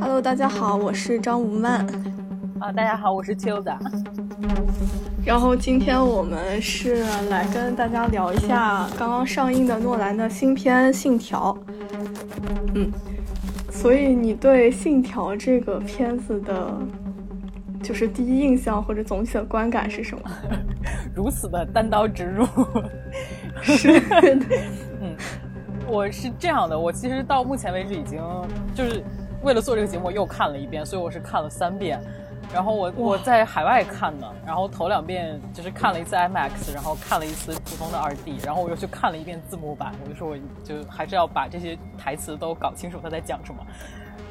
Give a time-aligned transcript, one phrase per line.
[0.00, 1.84] Hello，大家好，我是张无曼。
[2.60, 3.68] 啊，大家好，我是秋子。
[5.24, 11.52] 然后今天我们是来跟大家聊一下刚刚上映的诺兰的新片《信条》。
[12.74, 12.92] 嗯，
[13.72, 16.78] 所以你对《信条》这个片子的，
[17.84, 20.30] 就是第一印象或者总体的观感是什么？
[21.14, 22.46] 如此的单刀直入。
[23.62, 24.02] 是。
[25.00, 25.14] 嗯，
[25.86, 28.20] 我是这样的，我其实到目前为止已经
[28.74, 29.04] 就是
[29.42, 32.00] 为了做这个节目又看了一遍，所以我是看了三遍。
[32.52, 39.92] 然后我我在海外看的，然后头两遍就是看了一次 IMAX，然后看了一次普通的二 D，然后我又去看了一遍字幕版。
[40.04, 43.60] 我就说我就还是要把这些台词都搞清楚他在讲什么。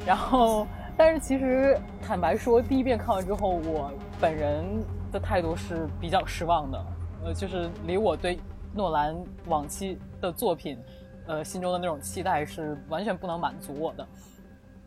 [0.06, 3.90] 然后，但是其实坦白说，第一遍看完之后，我
[4.20, 4.64] 本人
[5.12, 6.86] 的态度是比较失望的。
[7.24, 8.38] 呃，就是离我对
[8.74, 10.78] 诺兰往期的作品，
[11.26, 14.06] 呃，心中的那种期待是完全不能满足我的。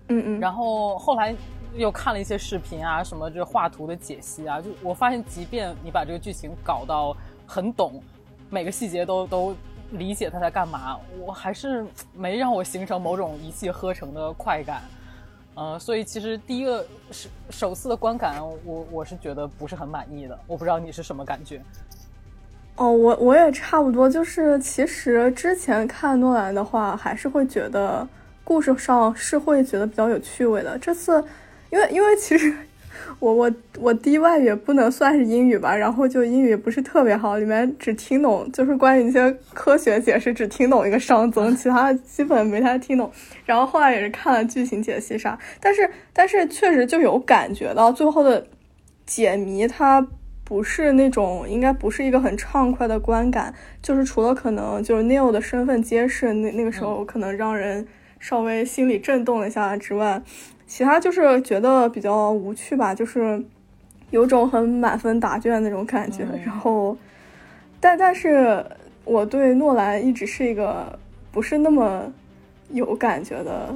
[0.10, 0.40] 嗯嗯。
[0.40, 1.36] 然后后来。
[1.76, 8.02] 又看了一些视频啊，什么这画图的解析啊，就我发现，即便你把这个剧情搞到很懂，
[8.50, 9.56] 每个细节都都
[9.92, 14.82] 理解他在干嘛，我还是没让我形成某种一气呵成的快感。
[15.58, 20.40] 呃，所以其实第一个是首次的观感，我我是觉得不是很满意的。
[20.46, 21.60] 我不知道你是什么感觉？
[22.76, 28.08] 哦，我我也差不多，就是其实之前看诺兰的话，还是会觉得
[28.44, 30.78] 故事上是会觉得比较有趣味的。
[30.78, 31.24] 这次。
[31.70, 32.56] 因为因为其实
[33.20, 43.12] 我我我第一外语不能算是英语吧，然后就英语不是特别好，里面只听懂就是关于一些科学解释，只听懂一个熵增，其他基本没太听懂。
[43.46, 48.46] 然后后来也是看了剧情解析啥，但是但是确实就有感觉到最后的
[49.06, 50.06] 解谜，它
[50.44, 57.88] 不是那种应该不是一个很畅快的观感，就是除了可能就是 Neil 的身份揭示那那个时候可能让人
[58.20, 60.22] 稍微心里震动了一下之外。
[60.68, 63.42] 其他就是觉得比较无趣吧，就是
[64.12, 66.26] 有种很满分答卷那种感觉。
[66.46, 66.96] 然后，
[67.80, 68.64] 但但是
[69.06, 71.00] 我对诺兰一直是一个
[71.32, 72.12] 不是那么
[72.72, 73.74] 有感觉的，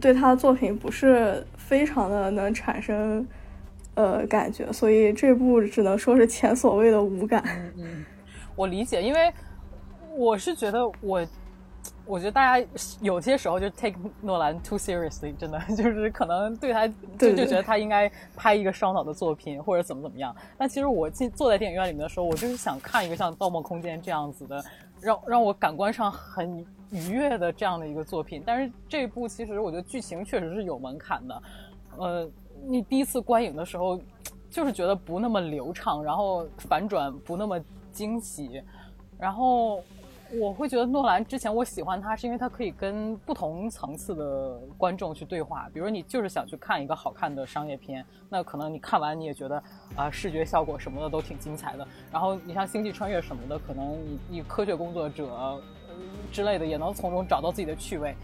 [0.00, 3.24] 对他的作品不是非常的能产生
[3.94, 7.42] 呃感觉，所以这部只能说是前所未的无感。
[7.78, 8.04] 嗯，
[8.56, 9.32] 我理解，因为
[10.16, 11.24] 我是觉得我。
[12.08, 12.66] 我觉得大家
[13.02, 20.34] 有些时候就 take 诺兰 too seriously，真的 就是可能对他就就觉得他应该拍一个烧脑的作品或者怎么怎么样。
[20.56, 24.64] 但其实我进坐在电影院里面的时候，我就是想看一个像《盗梦空间》这样子的，
[25.02, 28.42] 让让我感官上很愉悦的这样的一个作品。
[28.44, 31.42] 但是这部其实我觉得剧情确实是有门槛的，
[31.98, 32.30] 呃，
[32.66, 34.00] 你第一次观影的时候
[34.48, 37.60] 就是觉得不那么流畅，然后反转不那么
[37.92, 38.62] 惊喜，
[39.18, 39.82] 然后。
[40.32, 45.70] 我会觉得诺兰之前我喜欢他，是因为他可以跟不同层次的观众去对话。
[45.72, 49.62] 比如你就是想去看一个好看的商业片，那可能你看完你也觉得
[49.96, 51.88] 啊，视觉效果什么的都挺精彩的。
[52.12, 55.62] 然后你像星际穿越什么的，可能你你科学工作者
[56.30, 58.14] 之类的也能从中找到自己的趣味。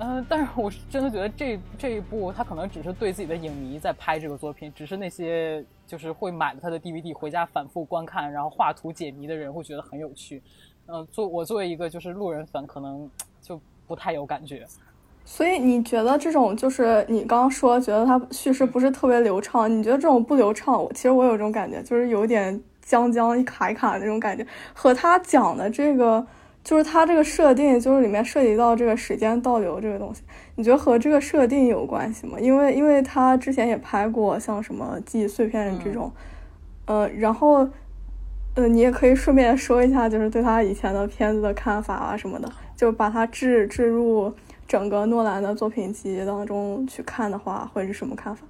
[0.00, 10.40] 嗯，但是我是真的觉得这这一部他可能只是对自己的影迷在拍这个作品，只是那些就是会买了他的 DVD 回家反复观看，然后画图解谜的人会觉得很有趣。
[10.90, 13.08] 嗯，作我作为一个就是路人粉，可能
[13.42, 14.66] 就不太有感觉。
[15.22, 26.26] 所以你觉得这种就是你刚刚说觉得它叙事不是特别流畅，你觉得这种不流畅，我其实我有这种感觉，就是有点僵僵一卡一卡那种感觉，和他讲的这个
[26.64, 30.22] 就是他这个设定，就是里面涉及到这个时间倒流这个东西，
[30.54, 32.40] 你觉得和这个设定有关系吗？
[32.40, 36.10] 因为因为他之前也拍过像什么记忆碎片人这种，
[36.86, 37.68] 呃，然后。
[38.58, 44.34] 嗯，你也可以顺便说一下，就是对他以前的片子的看法啊什么的，就把它置置入
[44.66, 48.44] 整个诺兰的作品集当中去看的话，会是什么看法？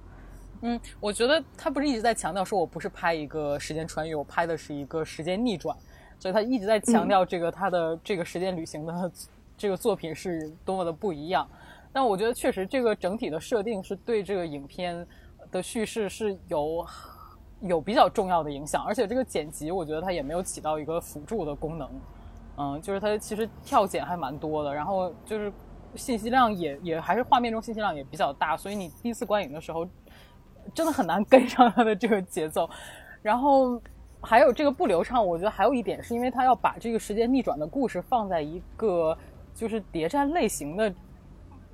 [0.61, 5.77] 嗯，我觉得他不是一直在强调说，我不是拍一个时间穿越，我拍的是一个时间逆转，
[6.17, 9.11] 所以他一直在强调这个他的这个时间旅行的
[9.55, 11.47] 这个作品是多么的不一样。
[11.93, 15.05] 但我觉得确实这个整体的设定是对这个影片
[15.51, 16.83] 的叙事是有。
[17.61, 21.89] 有比较重要的影响，而且这个剪辑，我觉得它也没有起到一个辅助的功能，
[22.57, 25.51] 嗯，就是它其实跳剪还蛮多的，然后就是
[25.95, 29.87] 信息量也也还是画面中信息量也比较大，所以你第一次观影的时候
[30.73, 32.69] 真的很难 跟上它的这个节奏。
[33.21, 33.81] 然后
[34.21, 39.17] 还有这个不流畅，我觉得还有一点是因为它要把这个时间逆转的故事放在一个
[39.53, 40.93] 就是谍战类型的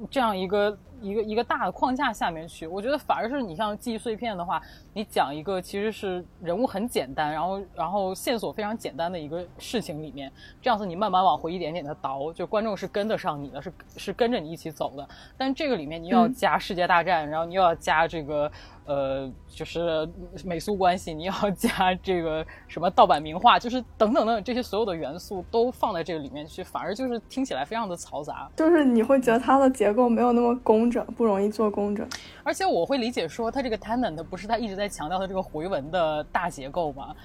[0.09, 2.65] 这样一个一个一个大的框架下面去。
[2.65, 4.61] 我觉得反而是你像记忆碎片的话，
[4.93, 10.31] 你讲一个其实是人物很简单，然后然后线索非常简单的一个事情里面，
[10.61, 15.07] 这样子你慢慢往回一点点的倒，就观众是跟得上你的，是是跟着你一起走的。
[15.37, 18.51] 但这个里面你又要加世界大战，然后你又要加这个。
[18.85, 20.07] 呃，就是
[20.43, 28.49] 美苏关系，你要加这个什么盗版名画，就是等等等这些所有的元素都放在这个里面去，反而就是听起来非常的嘈杂。
[28.55, 32.07] 就是你会觉得它的结构没有那么工整，不容易做工整。
[32.43, 37.15] 而且我会理解说，它这个 tenant 不是它一直在强调的这个回文的大结构吗？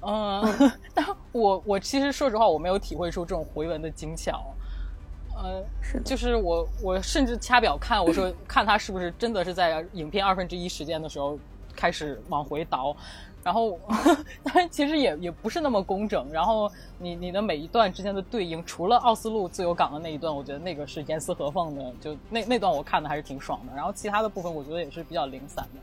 [0.00, 0.42] 嗯，
[0.94, 4.42] 但我我其实说实话，我没有体会出这种回文的精巧。
[5.36, 11.38] 呃，是，就是我，我甚至掐表看，我说 看他是不是真的是在影片二分之一时间的时候
[11.74, 12.94] 开始往回倒，
[13.42, 13.78] 然后，
[14.44, 16.30] 当然其实也也不是那么工整。
[16.30, 23.74] 然后你你的每一段之间的对应，除了奥斯陆自由港的那一段，我觉得那个是严丝合缝的，就那那段我看的还是挺爽的。
[23.74, 25.80] 然后其他的部分我觉得也是比较零散的，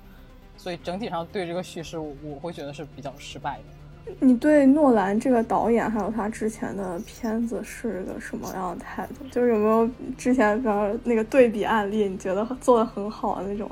[0.58, 3.79] 所以整体上对这个叙事我我会觉得是比较失败的。
[4.20, 9.26] 你对诺兰这个导演还有他之前的片子是个什么样的态度？
[9.32, 13.70] 就是有没有之前比方那个对比案例，你觉得做的很好的那种？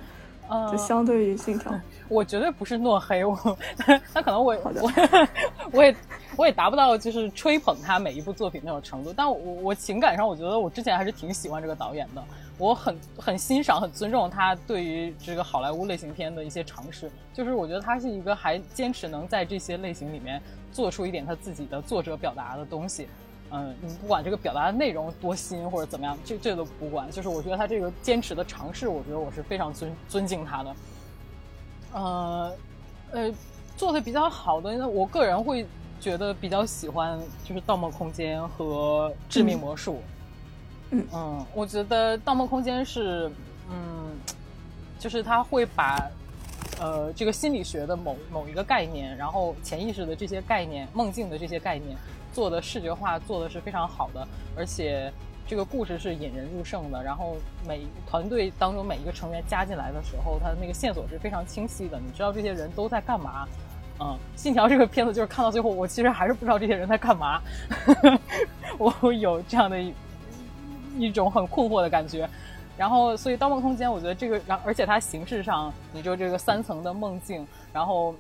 [0.72, 1.74] 就相对于信条，
[2.09, 3.57] 我绝对不是诺黑，我
[4.13, 4.92] 那可能我我
[5.71, 5.95] 我也
[6.36, 12.24] 我也达不到就是吹捧他每一部作品那种程度，但我我情感上我觉得我之前还是挺喜欢这个导演的，
[12.57, 23.07] 我很很欣赏很尊重他对于这个好莱坞类型片的一些尝试，就是我觉得他是一个还坚持能在这些类型里面做出一点他自己的作者表达的东西。
[23.50, 27.10] 嗯，你不管这个表达的内容多新或者怎么样，这这都不管。
[27.10, 30.75] 就是我觉得他这个坚持的尝试，我觉得我是非常尊尊敬他的。
[31.98, 32.54] 呃
[33.12, 33.34] 呃，
[33.76, 35.66] 做的比较好的，我个人会
[36.00, 39.94] 觉得比较喜欢就是《盗梦空间》和《致命魔术》。
[40.92, 43.32] 嗯嗯，我觉得《盗梦空间》是
[43.70, 44.18] 嗯，
[45.00, 46.10] 就是他会把
[46.80, 51.98] 呃这个心理学的某某一个概念，然后潜意识的这些概念、梦境的这些概念。
[52.34, 55.12] 做的视觉化做的是非常好的，而且
[55.48, 57.02] 这个故事是引人入胜的。
[57.02, 62.00] 然后每团队当中每一个成员加进来的时候，他的那个线索是非常清晰的。
[62.00, 63.48] 你知道这些人都在干嘛？
[64.00, 67.42] 嗯，信条这个片子就是看到最后，我其实还是不知道这些人在干嘛。
[68.78, 69.94] 我有这样的一
[70.98, 72.30] 一种很困惑的感觉。
[72.78, 78.14] 然后，所以《盗梦空间》，我觉得这个，然而且它形式上，你就这个三层的梦境，然后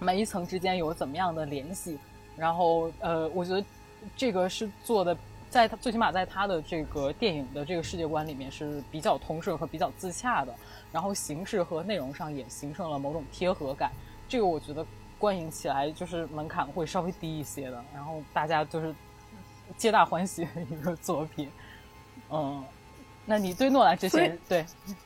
[0.00, 1.96] 每一层之间有怎么样的联系？
[2.36, 3.64] 然后，呃，我觉得
[4.16, 5.16] 这个是做的，
[5.50, 10.54] 在他最起码在他的这个电影的这个世界观里面是比较通顺和比较自洽的。
[10.92, 13.90] 然后形式和内容上也形成了某种贴合感，
[14.28, 14.84] 这个我觉得
[15.18, 17.84] 观影起来就是门槛会稍微低一些的。
[17.94, 18.94] 然后大家就是
[19.76, 21.50] 皆大欢喜的一个作品，
[22.30, 22.64] 嗯。
[23.28, 24.64] 那你对诺兰之前，对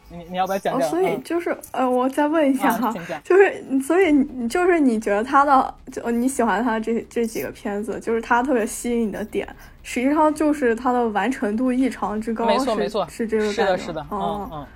[0.08, 0.88] 你你要不要讲讲？
[0.88, 9.48] 所以就是呃，我再问一下哈，就是所以你就是你觉得他的就你喜欢他这这几个片子，就是他特别吸引你的点，
[9.82, 14.66] 实际上就是他的完成度异常之高，没错没错，是这个是的是的，嗯嗯。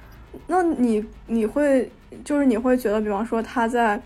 [0.48, 1.88] 那你你会
[2.24, 4.00] 就是你会觉得，比方说他在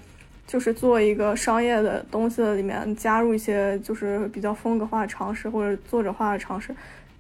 [0.47, 6.75] 就是做一个商业的东西的里面加入一些就是比较风格化的尝试或者作者化的尝试。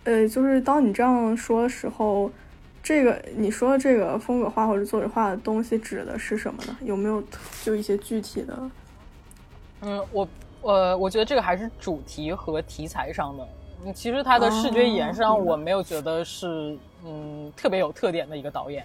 [0.05, 2.31] 呃，就是当你这样说的时候，
[2.82, 6.76] 这个你说的这个风格化或者作者化的东西指的是什么呢？
[6.82, 7.23] 有没有
[7.62, 8.70] 就一些具体的？
[9.82, 10.29] 嗯，我
[10.63, 13.48] 呃，我觉得这个还是主题和题材上的。
[13.84, 18.84] 嗯，其实他的视觉语言上，我没有觉得是嗯特别有特点的一个导演，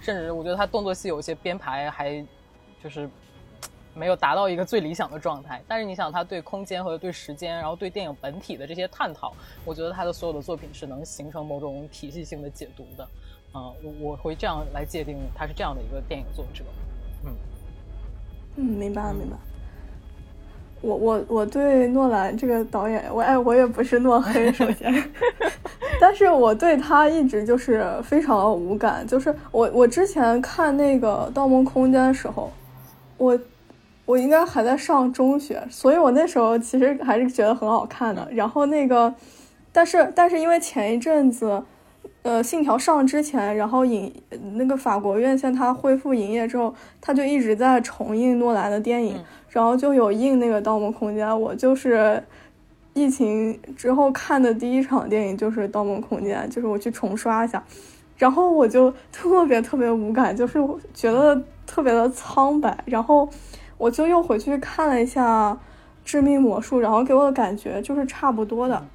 [0.00, 2.24] 甚至我觉得他动作戏有些编排还
[2.82, 3.08] 就是。
[3.96, 9.32] 没有达到一个最理想的状态，但是你想，他对空间和对时间，然后对电影本体的这些探讨，
[9.64, 13.08] 我觉得他的所有的作品是能形成某种体系性的解读的。
[13.54, 16.62] 嗯，我我会这样来界定他是这样的一个电影作者。
[17.24, 17.32] 嗯
[18.56, 19.36] 嗯，明白了，明白。
[20.82, 24.92] 我我我对诺兰这个导演，我哎，我也不是诺黑， 首先，
[25.98, 29.06] 但是我对他一直就是非常无感。
[29.06, 32.52] 就是我我之前看那个《盗梦空间》的时候，
[33.16, 33.38] 我。
[34.06, 38.26] 我应该还在上中学，所以我那时候其实还是觉得很好看的。
[38.30, 39.12] 然后那个，
[39.72, 41.60] 但是但是因为前一阵子，
[42.22, 44.14] 呃，《信条》上之前，然后影
[44.54, 51.28] 那个法国院线它恢复营业之后，它就一直在重映诺兰的电影，然后就有映那个《盗梦空间》。
[51.36, 52.22] 我就是
[52.94, 57.60] 疫情之后看的第一场电影就是《盗梦空间》，就是我去重刷一下，
[58.16, 63.28] 然后我就特别特别无感，就是觉得特别的苍白，然后。
[63.78, 65.52] 我就又回去看了一下
[66.04, 68.86] 《致命魔术》，然后给我的感觉就是差不多的。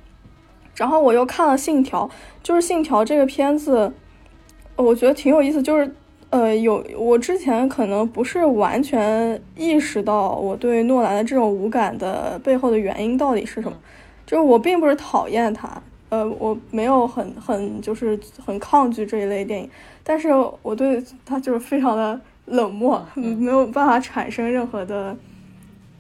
[0.75, 2.07] 然后我又看了《信条》，
[2.41, 3.91] 就是《信条》这个片子，
[4.75, 5.93] 我觉得挺有意思，就是
[6.29, 13.77] 呃，有我之前可能不是完全意识到我对诺兰的这种无感的背后的原因到底是什么，
[14.25, 15.69] 就是我并不是讨厌他，
[16.07, 19.69] 呃，我没有很很就是很抗拒这一类电影，
[20.05, 20.29] 但是
[20.61, 25.15] 我对他就是非常的冷漠，没有办法产生任何的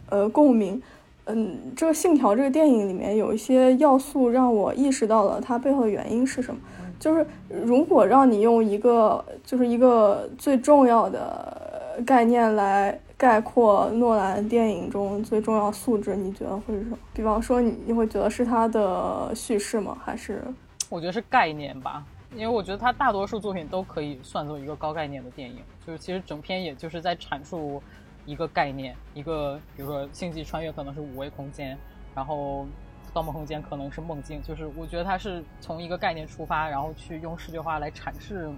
[0.09, 0.81] 呃共鸣。
[1.25, 6.59] 嗯，这个《信条》这个电影里面有一些要素让我意识到了它背后的原因是什么。
[6.99, 7.25] 就是
[7.63, 16.97] 如果让你用一个就是一个最重要的概念来概括诺兰电影中最重要素质，你觉得会是什么？
[17.13, 19.97] 比方说，你你会觉得是他的叙事吗？
[20.03, 20.43] 还是？
[20.89, 25.57] 我觉得是概念吧，因为我觉得他大多数作品都可以算作一个高概念的电影。
[25.85, 27.81] 就是其实整篇也就是在阐述
[28.25, 31.77] 一个概念，一个比如说星际穿越可能是五维空间，
[32.15, 32.67] 然后。
[33.13, 38.49] 盗梦空间可能是梦境，就是我觉得他是从一个概念出发，然后去用视觉化来阐释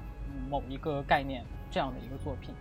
[0.47, 2.53] 某一个概念这样的一个作品。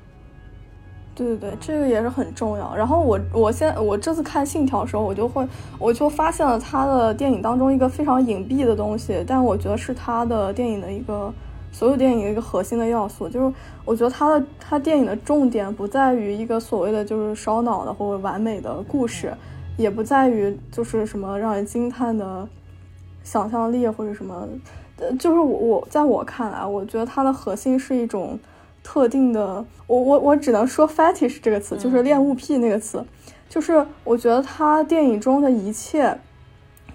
[1.14, 2.74] 对对对，这个也是很重要。
[2.74, 5.46] 然后我我现我这次看《信条》的时候，我就会
[5.78, 11.32] 我就发现了他的电影当中一个非常隐蔽的东西，但我觉得是他的电影的一个
[11.70, 13.54] 所有电影的一个核心的要素，就是
[13.84, 19.32] 我觉得他的他电影的重点不在于一个所谓的就是烧脑的或者完美的故事。
[19.78, 22.46] 也不在于就是什么让人惊叹的
[23.24, 24.46] 想象力或者什么，
[24.98, 28.38] 呃，就是我我在我看来，我觉得它的核心是一种
[28.82, 33.04] 特定的，我我我只能说 fetish 这个词，就是恋物癖那个词，
[33.48, 36.18] 就是我觉得他电影中的一切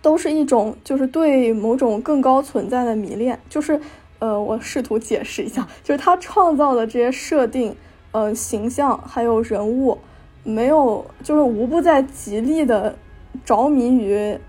[0.01, 3.79] 都是一种就是对某种更高存在的迷恋，就是
[4.19, 7.75] 呃，我试图解释一下，就是他创造的这些设定，
[8.11, 9.97] 呃，形象还有人物。
[10.43, 12.97] 没有，就是无不在极力的
[13.43, 14.39] 着迷于，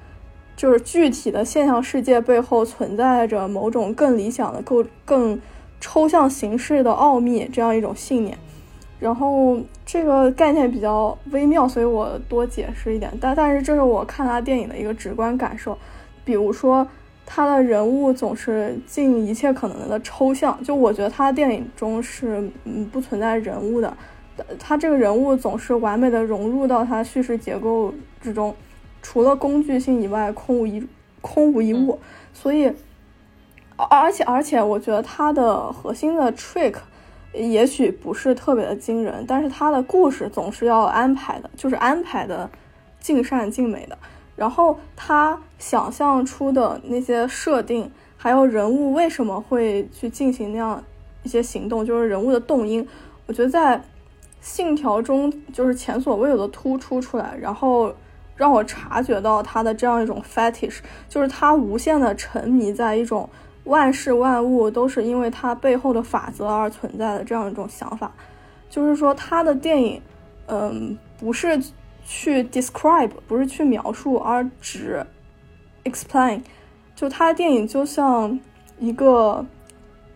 [0.56, 5.40] 就是具体的现象世界背后存在着某种更理想的、更更
[5.80, 8.36] 抽象形式的奥秘这样一种信念。
[9.00, 9.56] 然后
[9.86, 13.12] 这个概念比较微妙，所以我多解释一点。
[13.20, 15.78] 但但是这是我看他电影的一个直观感受。
[16.24, 16.84] 比如说，
[17.24, 23.96] 他的人物总是尽一切可能的抽象，就我觉得他电影中是嗯不存在人物的。
[24.58, 28.54] 他这个人物总是完美的融入到他叙事结构之中，
[29.00, 30.84] 除了工具性以外，空无一
[31.20, 31.98] 空无一物。
[32.34, 32.72] 所以，
[33.84, 36.74] 而且而且，我觉得他的核心的 trick
[37.32, 42.50] 也许不是特别的惊人，但是他的故事总是要安排的，就是安排的
[43.00, 43.96] 尽善尽美的。
[44.36, 50.82] 然后他想象出的那些设定，还有人物为什么会去进行那样
[51.22, 52.86] 一些行动，就是人物的动因，
[53.26, 53.80] 我觉得在。
[54.40, 57.92] 信条中就是前所未有的突出出来，然后
[58.36, 63.28] 让我察觉到他的这样一种 fetish，就是他无限的沉迷在一种
[63.68, 68.10] 万事万物都是因为他背后的法则而存在的这样一种想法。
[68.68, 70.02] 就是说，他的电影，
[70.46, 71.58] 嗯，不是
[72.04, 75.06] 去 describe，不是去描述，而只
[75.84, 76.42] explain。
[76.94, 78.38] 就他的电影就像
[78.78, 79.46] 一个，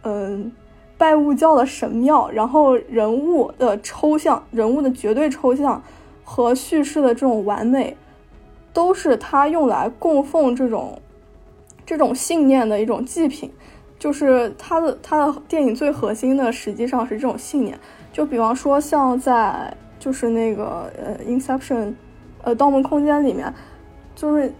[0.02, 0.52] 嗯。
[0.98, 5.82] 拜物教的神庙，然后人物的抽象、人物的绝对抽象
[6.22, 7.96] 和叙事的这种完美，
[8.72, 11.02] 都是他用来供奉这种
[11.84, 13.50] 这种信念的一种祭品。
[13.98, 17.78] 就是他的他的电影最核心的，实际上是这种信念。
[18.12, 21.86] 就比方说，像在就是那个呃《Inception》
[22.42, 23.52] 呃《盗梦空间》里面，
[24.14, 24.52] 就是。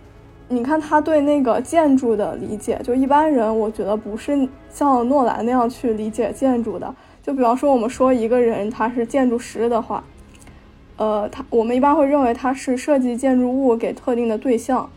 [0.49, 6.95] 你看他对那个建筑的理解，就一般人我觉得不是像诺兰那样去理解建筑的。
[7.23, 10.05] 就比方说，我们说一个人他是建筑师的话，
[10.99, 14.91] 呃，他我们一般会认为他是设计建筑物给特定的对象。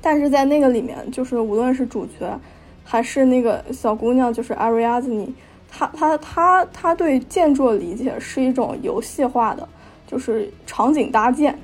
[0.00, 2.38] 但是在那个里面，就是无论是主角
[2.84, 5.32] 还是那个小姑娘，就是阿瑞亚兹尼，
[5.70, 9.68] 她她她她对建筑的理解是一种游戏化的，
[10.06, 11.58] 就是场景搭建。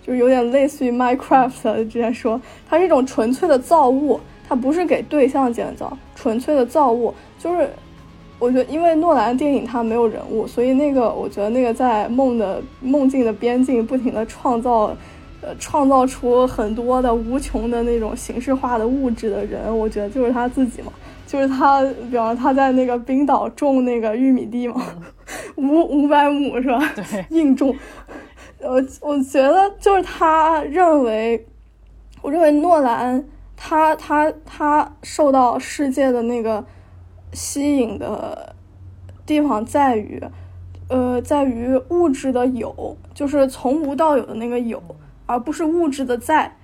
[0.00, 4.18] 就是有点类似于 Minecraft 之前说，它是一种纯粹的造物，
[4.48, 7.12] 它不是给对象建造，纯粹的造物。
[7.38, 7.68] 就是
[8.38, 14.96] 我觉得，因为诺兰电影它没有人物，所以那个我觉得那个在梦的梦境的边境不停的创造，
[15.40, 20.92] 呃，创造出很多的无穷的那种形式化的物质的人，我觉得就是他自己嘛，
[21.26, 24.82] 就是他，比方他在那个冰岛种那个玉米地嘛，
[25.56, 26.78] 五五百亩是吧？
[26.94, 27.74] 对，硬种。
[28.60, 31.46] 呃我觉得就是他认为，
[32.20, 33.24] 我认为诺兰
[33.56, 36.64] 他他他受到世界的那个
[37.32, 38.56] 吸引的
[39.24, 40.20] 地方在于，
[40.88, 44.82] 呃，在于物质的有，就是从无到有的那个有，
[45.28, 46.56] 而不是物质的在。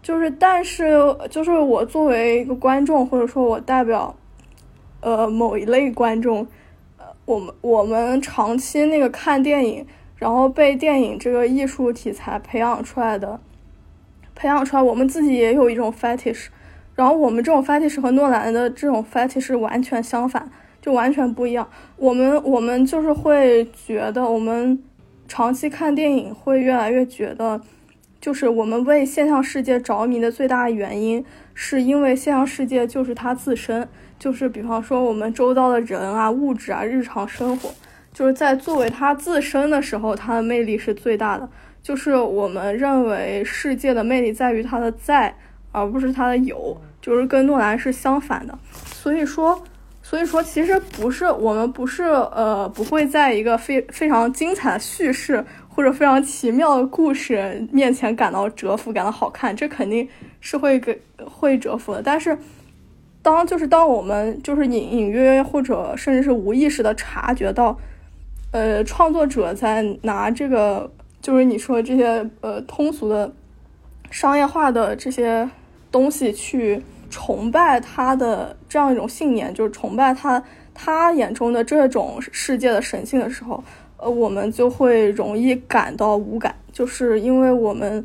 [0.00, 0.92] 就是，但是，
[1.28, 4.14] 就是我作为一个观众，或者说我代表
[5.00, 6.46] 呃某一类观众，
[6.98, 9.84] 呃，我们我们长期那个看电影，
[10.14, 13.40] 然后被电影这个艺术题材培养出来的，
[14.36, 16.46] 培养出来，我们自己也有一种 fetish，
[16.94, 20.48] 然后我们这种 fetish 和诺兰的这种 fetish 完全相反，
[20.80, 21.68] 就完全不一样。
[21.96, 24.80] 我们我们就是会觉得，我们
[25.26, 27.60] 长期看电影会越来越觉得。
[28.20, 37.72] 就是我们为现象世界着迷的最大原因，是因为现象世界就是它自身，就是比方说我们周遭的人啊、物质啊、日常生活，
[38.12, 41.48] 就是在作为它自身的时候，它的魅力是最大的。
[41.80, 45.34] 就是我们认为世界的魅力在于它的在，
[45.70, 48.58] 而不是它的有，就是跟诺兰是相反的。
[48.72, 49.62] 所以说，
[50.02, 55.42] 所以说其实不是我们不是呃不会在一个非非常精彩的叙事。
[55.78, 60.08] 或者非常奇妙的故事面前感到折服，感到好看，这肯定
[60.40, 62.02] 是会给会折服的。
[62.02, 62.36] 但是，
[63.22, 67.78] 当就是当我们就是隐隐约约或者甚至是无意识的察觉到，
[68.50, 70.90] 呃，创作者在拿这个
[71.22, 73.32] 就是你说这些呃通俗的
[74.10, 75.48] 商业化的这些
[75.92, 80.42] 东西去崇拜他的这样一种信念，就是崇拜他
[80.74, 83.62] 他眼中的这种世界的神性的时候。
[83.98, 88.04] 呃，我们就会容易感到无感，就是因为我们，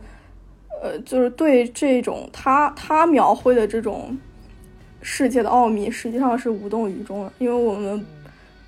[0.81, 4.17] 呃，就是对这种他他描绘的这种
[5.01, 8.03] 世界的奥秘，实际上是无动于衷的，因为我们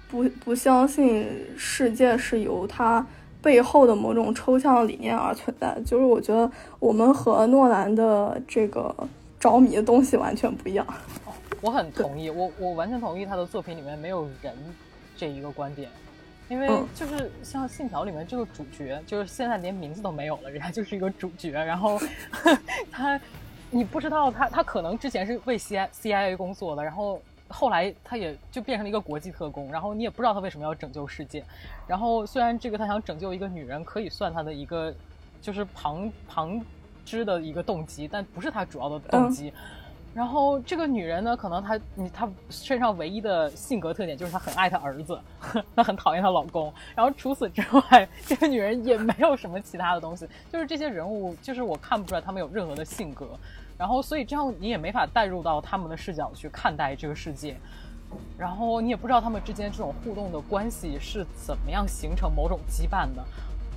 [0.08, 1.28] 不不相信
[1.58, 3.06] 世界是由它
[3.42, 5.76] 背后的某种抽象理念而存在。
[5.84, 8.96] 就是我觉得我们和诺兰的这个
[9.40, 10.86] 着迷的东西完全不一样。
[11.62, 14.54] 我很同意，我我完全同意他的作品里面没有人
[15.18, 15.90] 这一个观点。
[16.48, 21.52] 因为就是像《信条》里面这个主角，就是现在连名字都没有了，人家就是一个主角。
[21.52, 22.00] 然后
[22.92, 23.20] 他，
[23.72, 29.72] 你不知道他，他可能之前是为 C I C I A 工作的，然后后来他也就变成了一个国际特工。
[29.72, 31.44] 然后你也不知道他为什么要拯救世界。
[31.88, 34.94] 然后虽然这个他想拯救一个女人，可以算他的一个
[35.42, 36.62] 就是旁旁
[37.04, 39.52] 支的一个动机，但不是他主要的动机。
[40.16, 45.20] 然后这个女人呢，可能她你她身上唯一的性格特点就是她很爱她儿子，
[45.76, 46.74] 她很讨厌她老公。
[46.96, 50.26] 然后除此之外， 这个女人也没有什么其他的东西。
[50.50, 53.28] 就是这些人物，就是我看不出来他们有任何的性格。
[53.78, 57.58] 然后所以这样你也没法带入到他们的视角去看待这个世界。
[58.38, 63.26] 然后你也不知道他们之间这种互动的关系是怎么样形成某种羁绊的。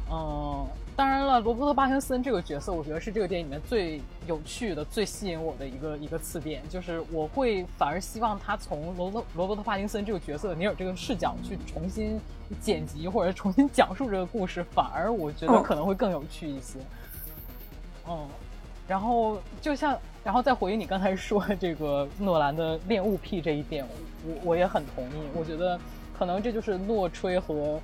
[0.09, 0.65] 嗯。
[0.99, 12.21] 当然了，罗伯特·巴金森这个角色，我觉得是这个电影里面最有趣的、最吸引我的一个一个次点，就是我会反而希望他从罗罗罗伯特·帕金森这个角色尼尔这个视角去重新
[12.61, 16.81] 剪辑或者重新讲述这个故事，反而我觉得可能会更有趣一些。
[18.09, 18.27] 嗯，
[18.89, 23.87] 然后就像，然后再回应你刚才说这个诺兰的恋物癖这一点，
[24.27, 25.29] 我我也很同意。
[25.33, 25.79] 我觉得
[26.19, 27.81] 可能这就是诺吹和。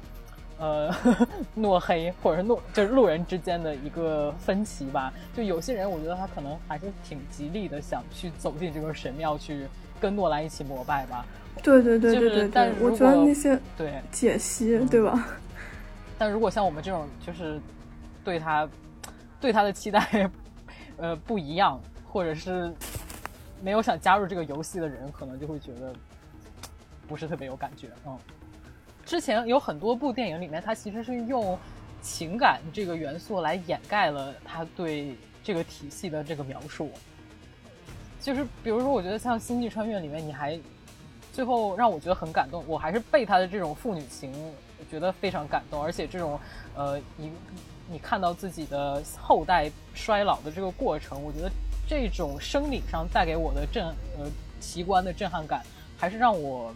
[0.58, 0.94] 呃，
[1.54, 5.12] 诺黑或者是诺，就是路人之间的一个分歧吧。
[5.36, 9.66] 就有些人，我觉得他可能还是挺极力的，想去走进这个神庙，去
[10.00, 11.26] 跟诺兰一起膜拜吧。
[11.62, 12.48] 对对对对对。
[12.48, 15.26] 但我觉得那些对解析，对吧？
[16.16, 17.60] 但如果像我们这种，就是
[18.22, 18.68] 对他
[19.40, 20.30] 对他的期待，
[20.96, 22.72] 呃，不一样，或者是
[23.60, 25.92] 没有想加入这个游戏的人，可能就会觉得
[27.08, 28.16] 不是特别有感觉，嗯。
[29.04, 31.58] 之前有很多部电影里面，他其实是用
[32.00, 36.90] 情感这个元素来掩盖了他对这个体系的这个描述。
[38.20, 40.58] 就是比如说，我觉得像《星际穿越》里面，你还
[41.32, 44.32] 最后让我觉得很感动，我还是被他的这种父女情
[44.90, 46.40] 觉得非常感动，而且这种
[46.74, 47.30] 呃，你
[47.90, 51.50] 你看到自己的后代衰老的这个过程，我觉得
[51.86, 53.84] 这种生理上带给我的震
[54.18, 54.26] 呃
[54.58, 55.62] 奇观的震撼感，
[55.98, 56.74] 还是让我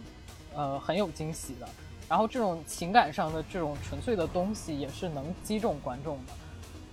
[0.53, 1.67] 呃很有惊喜的。
[2.09, 6.33] 然后这种情感上的这种纯粹的东西也是能击中观众的。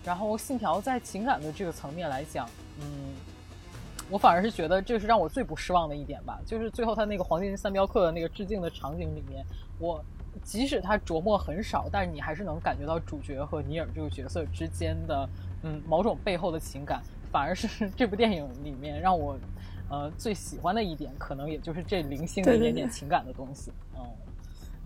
[0.05, 2.49] 然后《信条》在情感的这个层面来讲，
[2.81, 3.15] 嗯，
[4.11, 6.39] 我反而是觉得这是让我最不失望的一点吧。
[6.47, 9.45] 就是最后他那个黄金三镖客的那个致敬的场景里面，
[9.79, 10.05] 我
[10.45, 15.29] 即使他琢磨很少，但是你还是能感觉到主角和尼尔这个角色之间的
[15.63, 17.03] 嗯某种背后的情感。
[17.33, 19.37] 反而是 这部电影里面让我
[19.91, 23.73] 呃最喜欢的一点，可能也就是这零星的一点点情感的东西。
[23.97, 24.07] 嗯。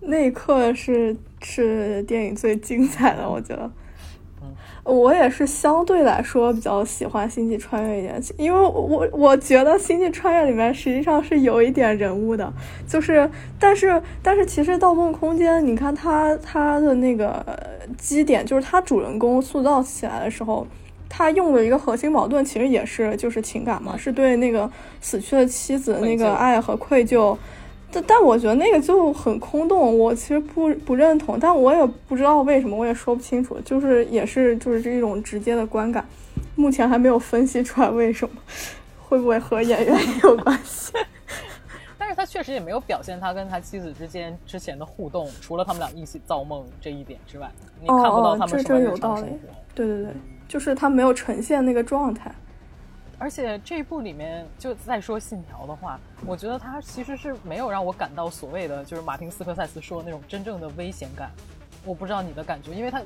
[0.00, 3.70] 那一刻是是电影最精彩的，我觉得。
[4.82, 12.50] 我也是相对来说比较喜欢《星际穿越》一点，因为我我觉得《星际穿越》里面实际上是有一点人物的，
[12.88, 17.44] 就是但是但是其实《盗梦空间》，你看它它的那个
[17.98, 20.66] 基点，就是它主人公塑造起来的时候，
[21.10, 24.68] 他用的一个核心矛盾其实也是就是情感嘛，是对那个
[25.02, 27.36] 死去的妻子那个爱和愧疚。
[27.92, 36.04] 但但我觉得那个就很空洞，我其实不不认同，但我也不知道为什么，我也说不清楚，就是也是就是这一种直接的观感，
[36.54, 38.34] 目前还没有分析出来为什么，
[39.08, 40.92] 会不会和演员有关系？
[41.98, 47.50] 但是他确实也没有表现他跟他妻子之间之前的互动，除了他们俩一起造梦这一点之外，
[47.80, 49.38] 你看不到他们什么日常生活。
[49.74, 50.12] 对对对，
[50.48, 52.32] 就是他没有呈现那个状态。
[53.20, 61.30] 而且这一部里面，就再说《信条》的话，我觉得它其实是没有让我感到所谓的，就是马丁斯科塞斯说的那种真正的危险感。
[61.84, 63.02] 我不知道你的感觉，因为他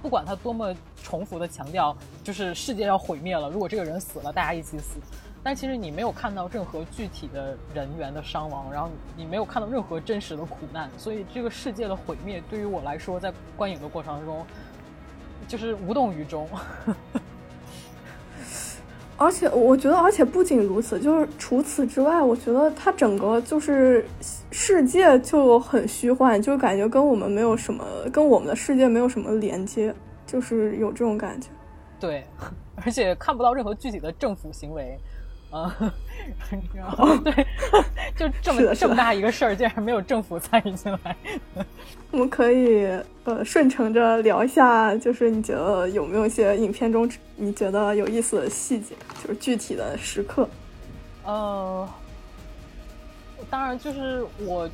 [0.00, 4.98] 不管他多么重复的强调，就是世界要毁灭了，如果这个人死了，大家一起死。
[5.42, 14.46] 但其实你没有看到任何具体的人员的伤亡，然后你没有看到任何真实的苦难，所以这个世界的毁灭对于我来说，在观影的过程中
[15.46, 16.48] 就是无动于衷。
[19.18, 24.06] 而且我觉得，而且不仅如此，就是除此之外，我觉得它整个就是
[24.52, 29.92] 世界就很虚幻，就感觉跟我们没有什么，跟我们的世界没有什么连接，
[30.24, 31.48] 就是有这种感觉。
[31.98, 32.24] 对，
[32.86, 34.96] 而且看不到任何具体的政府行为。
[35.50, 35.74] 啊，
[37.24, 37.46] 对，
[38.14, 41.16] 就这么这么大一个事儿，竟然没有政府参与进来。
[42.10, 42.86] 我们可以
[43.24, 50.46] 呃顺承着聊一下，就是你觉得有没有一些影片中你觉得有意思的细节，就是具体的时刻。
[51.24, 51.88] 呃，
[53.48, 54.68] 当然，就是我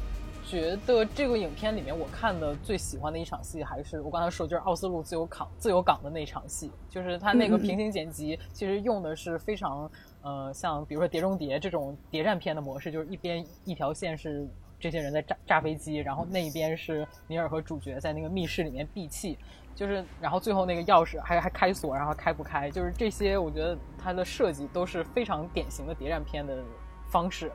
[0.45, 9.89] 觉得这个影片里面我看的最喜欢的一场戏，还是我刚才说就是奥斯陆自由港自由港的那场戏，就是他那个平行剪辑，其实用的是非常。
[10.25, 14.49] 呃，像比如说《碟中谍》这种谍战片的模式，就是一边一条线是
[14.81, 19.39] 这些人在炸炸飞机，然后那一边是尼尔和主角在那个密室里面闭气，
[19.75, 26.65] 就是然后最后那个钥匙还还开锁，然后开不开，就是这些，我觉得它的设计都是非常典型的谍战片的
[27.11, 27.53] 方式，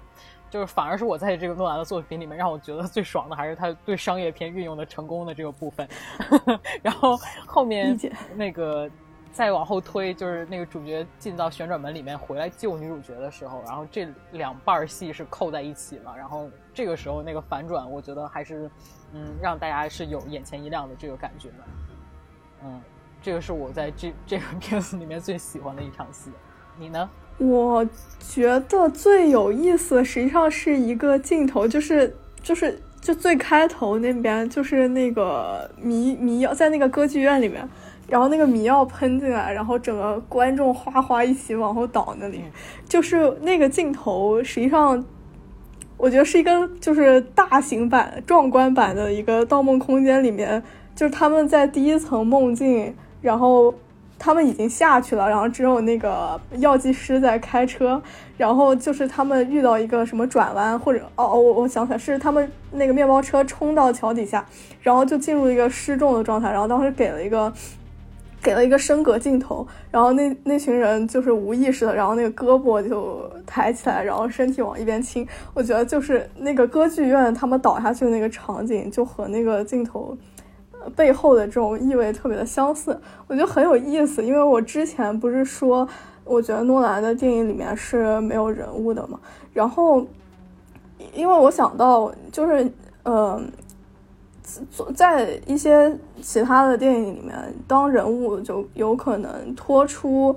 [0.52, 5.90] 就是反而是我在这个诺兰的作品里面让我觉得最爽的，还是他对商业片运用的成功的这个部分，
[6.84, 7.98] 然后后面
[8.36, 8.88] 那个。
[9.32, 18.70] 再往后推，就是那个主角进到旋转门里面回来救女主角的时候，然后这两半儿戏是扣在一起了，然后这个时候那个反转，我觉得还是，
[19.14, 21.56] 嗯，让大家是有眼前一亮的这个感觉的。
[22.66, 22.82] 嗯，
[23.22, 26.32] 这个是我在这这个片子里面最喜欢的一场戏。
[26.78, 27.10] 你呢？
[27.38, 27.88] 我
[28.20, 37.66] 觉得最有意思实际上是一个镜头，就是就是就最开头那边，就是那个迷迷药在那个歌剧院里面。
[38.10, 42.42] 然后那个迷药喷进来，然后整个观众哗哗一起往后倒，那里
[42.88, 45.06] 就是那个镜头，实际上
[45.96, 50.64] 我觉得是一个就是大型版、壮观版的一个《盗梦空间》里面，
[50.96, 53.74] 就是他们在第一层梦境，然后
[54.18, 58.02] 他们已经下去了，然后只有那个药剂师在开车，
[58.38, 64.46] 然后就是他们遇到一个什么转弯，或者哦，我我想起来是他们那个面包车冲到桥底下，
[64.82, 67.54] 然后就进入一个失重的状态，然后当时给了一个。
[68.42, 75.28] 给了一个升格镜头，然后那那群人就是无意识的，然后那个胳膊就抬起来，然后身体往一边倾。
[75.54, 80.18] 我觉得就是那个歌剧院他们倒下去的那个场景，就和那个镜头
[80.96, 83.00] 背后的这种意味特别的相似。
[83.28, 85.88] 我觉得很有意思，因为我之前不是说，
[86.24, 89.20] 我觉得诺兰的电影里面是没有人物的嘛，
[89.54, 90.06] 然后
[91.14, 92.72] 因为我想到就是
[93.04, 93.52] 嗯。
[94.96, 97.36] 在一些其他的电影里面，
[97.68, 100.36] 当人物就有可能拖出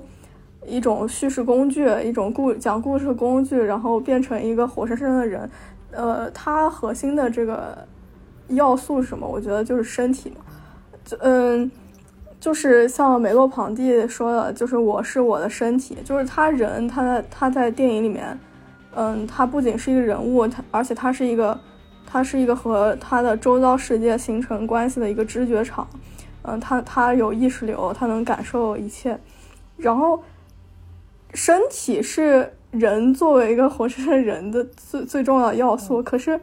[0.65, 5.49] 一种叙事工具，一种故讲故事的工具，然后变成一个活生生的人。
[5.91, 7.77] 呃，它核心的这个
[8.49, 9.27] 要素是什么？
[9.27, 10.37] 我觉得就是身体嘛。
[11.19, 11.71] 嗯，
[12.39, 18.39] 就是像梅洛庞蒂说的，就是我是我的身体，就是他人，他在他在电影里面，
[18.95, 21.59] 嗯，他不仅是一个人物，他而且他是一个。
[22.13, 25.87] 它是一个和他的周遭世界形成关系的一个知觉场，
[26.43, 29.19] 嗯，他他有意识流，他能感受一切。
[29.77, 30.21] 然后，
[31.33, 36.03] 身体是人作为一个活生生人的最 最重要的要素。
[36.03, 36.39] 可是，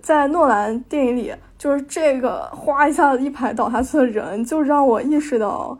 [0.00, 5.76] 在诺兰电影里，就是这个哗一下子一排倒下去的人，就让我意识到，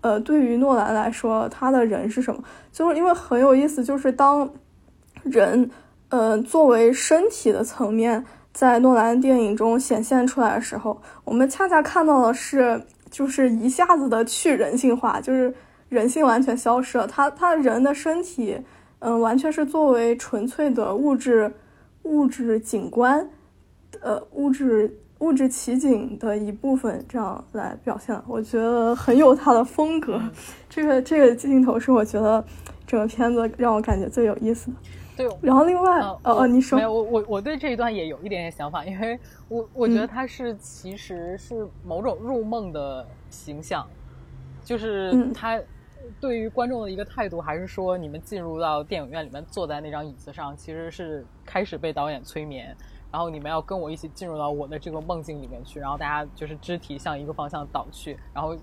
[0.00, 2.42] 呃，对于诺兰来说，他的人是什么？
[2.72, 4.50] 就是因为很有意思，就是当
[5.22, 5.70] 人，
[6.08, 8.24] 呃，作为身体的层面。
[8.52, 15.52] 在诺兰电影中显现出来的时候，我们恰恰看到的是，就是一下子的去人性化，就是
[15.88, 17.06] 人性完全消失了。
[17.06, 18.56] 他他人的身体，
[18.98, 21.52] 嗯，完全是作为纯粹的物质
[22.02, 23.26] 物质景观，
[24.00, 30.20] 呃，物质物质奇景的一部分，这样来表现，我觉得很有他的风格。
[30.68, 32.44] 这个这个镜头是我觉得
[32.86, 34.76] 整个片子让我感觉最有意思的。
[35.14, 36.90] 对，然后另外，哦哦，你说没有？
[36.90, 43.86] 我我我对这一段也有一点点想法，因为我我觉得他是其实是某种入梦的形象，
[44.64, 45.60] 就是他
[46.18, 52.74] 对于观众的一个态度，还是说你们进入到电影院里面坐在那张椅子上，其实是开始被导演催眠，
[53.10, 58.56] 然后你们要跟我一起进入到我的这个梦境里面去，然后大家就是肢体向一个方向倒去，然后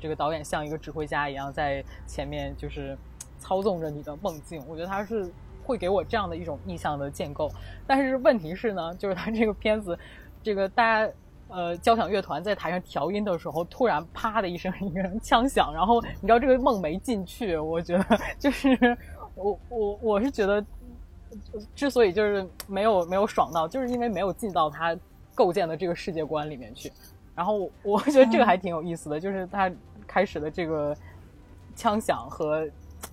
[0.00, 2.98] 这个导演像一个指挥家一样在前面就是
[3.38, 5.30] 操纵着你的梦境，我觉得他是。
[5.64, 7.50] 会给我这样的一种意象的建构，
[7.86, 9.98] 但是问题是呢，就是他这个片子，
[10.42, 11.12] 这个大家
[11.48, 18.96] 呃交响乐团在台上调音的时候，突然啪的一声一个枪响，然后你知道这个梦没进去，我觉得就是
[19.34, 20.64] 我我 我是觉得，
[21.74, 24.96] 之所以就是没有没有爽到，就是因为没有进到他
[25.34, 26.92] 构建的这个世界观里面去，
[27.34, 29.70] 然后我觉得这个还挺有意思的，就是他
[30.06, 30.96] 开始的这个
[31.76, 32.68] 枪响和。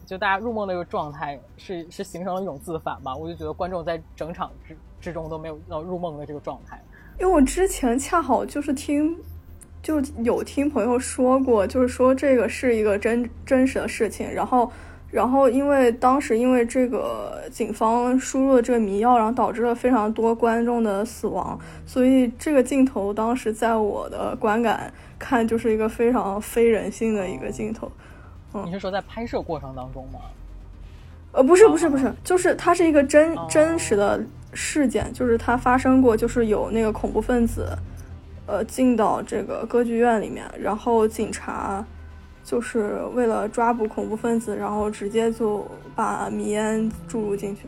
[0.06, 6.82] 就大家入梦那个状态是是形成了一种自反吧，我就觉得观众在整场之之中都没有到入梦的这个状态。
[7.20, 9.16] 因为我之前恰好就是听，
[9.84, 14.32] 就有听朋友说过，就是说这个是一个真真实的事情。
[14.34, 14.72] 然后，
[15.12, 27.92] 然后因为当时因为这个警方输入了这个迷药，然后导致了非常多观众的死亡，所以这个镜头当时在我的观感看就是一个非常非人性的一个镜头。
[28.66, 30.20] 你是说在拍摄过程当中吗？
[31.32, 34.20] 呃，不是，不是，不是，就是它是一个真真实的
[34.54, 37.70] 事件，就是它发生过，就是有那个恐怖分子，
[38.48, 41.86] 呃，进到这个歌剧院里面，然后警察
[42.44, 45.64] 就是为了抓捕恐怖分子，然后直接就
[45.96, 47.68] 把迷烟注入进去，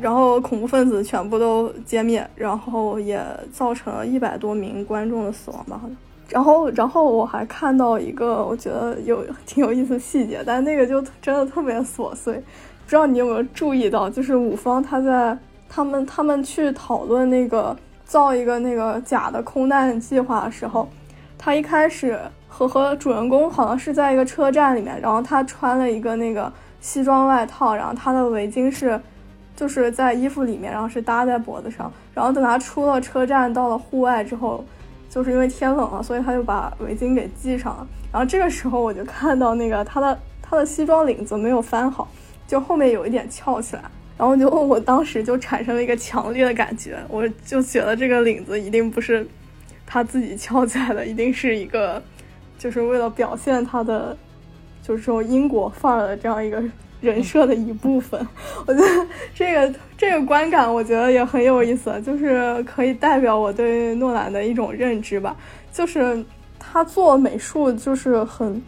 [0.00, 3.20] 然后恐怖分子全部都歼灭，然后也
[3.52, 5.96] 造成了一百多名观众的死亡吧，好像。
[6.30, 15.36] 然后，然后我还看到一个我觉得有 挺有意思的细节，但那个就真的特别琐碎，不知道你有没有注意到，就是五方他在
[15.68, 20.88] 他们他们去讨论那个造一个那个假的空难计划的时候，
[21.36, 22.16] 他一开始
[22.46, 29.00] 和和主人公好像是在一个车站里面，然后他穿了一个那个西装外套，然后他的围巾是
[29.56, 34.64] 就是在衣服里面，然后是搭在脖子上，然后等他出了车站到了户外之后。
[35.10, 37.86] 就是因为天冷了，所以他就把围巾给系上了。
[38.10, 42.08] 然后这个时候我就看到那个他的他的西装领子没有翻好，
[42.46, 43.82] 就后面有一点翘起来。
[44.16, 49.26] 然后就我当时就产生了一个强烈的感觉，我就觉得这个领子一定不是
[49.84, 52.02] 他自己翘起来的，一定是一个
[52.56, 54.16] 就是为了表现他的
[54.82, 56.62] 就是说英国范儿的这样一个。
[57.00, 58.26] 人设的一部分，
[58.66, 65.36] 我觉得这个这个观感，我觉得也很有意思，就是可以代表我对诺兰的一种认知吧。
[65.72, 66.24] 就是
[66.58, 68.62] 他做美术，就是很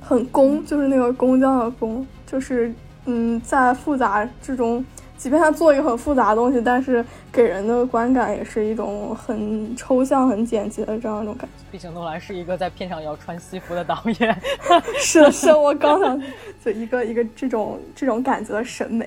[0.00, 2.72] 很工，就是那个工匠的工，就是
[3.04, 4.84] 嗯，在复杂之中。
[5.20, 11.64] 即便他做一个很复杂的东西，但是给人的观感也是一种很抽象、很简洁的这样一种感觉。
[11.70, 14.42] 毕竟诺兰是一个在片场要穿西服的导演，
[14.98, 16.18] 是的，是我刚想
[16.64, 19.06] 就一个一个这种这种感觉的审美。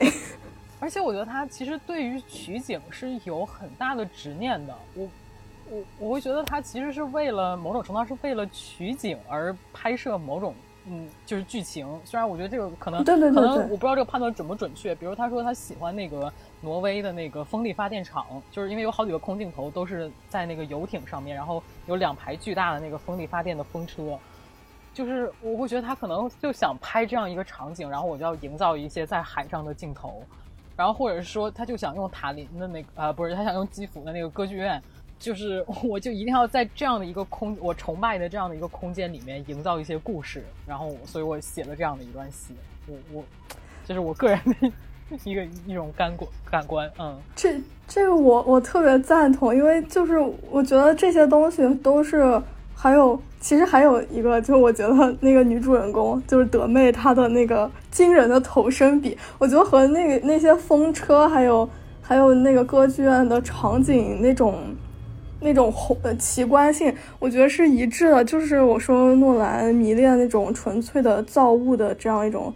[0.80, 4.76] 而且我觉得他其实对于取景是有很大的执念的。
[4.94, 5.10] 我
[5.72, 10.54] 我我会觉得他其实是为了某种程度上是为了取景而拍摄某种。
[10.86, 11.88] 嗯，就是剧情。
[12.04, 14.94] 虽然我觉得这个可能，对对对，可能我不知道这个判断准不准确。
[14.94, 24.20] 比如他说他喜欢那个挪威的那个风力发电厂，就是因为有好几个空镜头都是在那个游艇上面，然后有两排巨大的那个风力发电的风车。
[24.94, 30.22] 就是我会觉得他可能就想拍这样一个场景，然后我就要营造一些在海上的镜头，
[30.76, 34.80] 然后或者是说他就想用塔林的那个呃，不是他想用基辅的那个歌剧院。
[35.24, 42.54] 就是 我就一定要在这样的一个空我崇拜的这样的一个空间里面营造一些故事，然后所以我写了这样的一段戏。
[42.86, 43.24] 我我
[43.86, 44.70] 这是我个人的
[45.24, 47.56] 一个一种感官感官，嗯，这
[47.88, 50.20] 这个我我特别赞同，因为就是
[50.52, 52.42] 我觉得这些东西都是
[52.76, 61.70] 还有其实还有一个，就我觉得那个女主人公就是德妹她的那个惊人的投身比，我觉得和那个那些风车还有
[62.02, 64.60] 还有那个歌剧院的场景那种。
[65.44, 68.24] 那种宏呃奇观性，我觉得是一致的。
[68.24, 72.54] 就是我说诺兰迷恋那种纯粹的造物的这样一种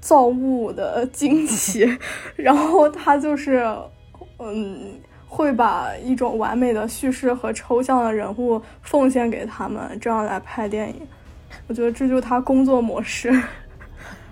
[0.00, 1.98] 造物的惊奇，
[2.36, 3.68] 然后他就是
[4.38, 11.06] 嗯会把一种完美的叙事和抽象的人物奉献给他们，这样来拍电影。
[11.66, 13.30] 我觉得这就是他工作模式。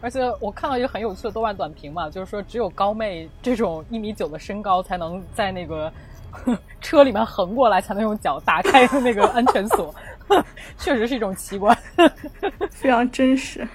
[0.00, 5.92] 而且我看到一个很有趣的豆瓣短评嘛，就是说只有高妹这种一米九的身高才能在那个。
[6.80, 9.94] 车里面横过来才能用脚打开那个 安全锁，
[10.78, 11.76] 确实是一种奇观，
[12.70, 13.66] 非常真实。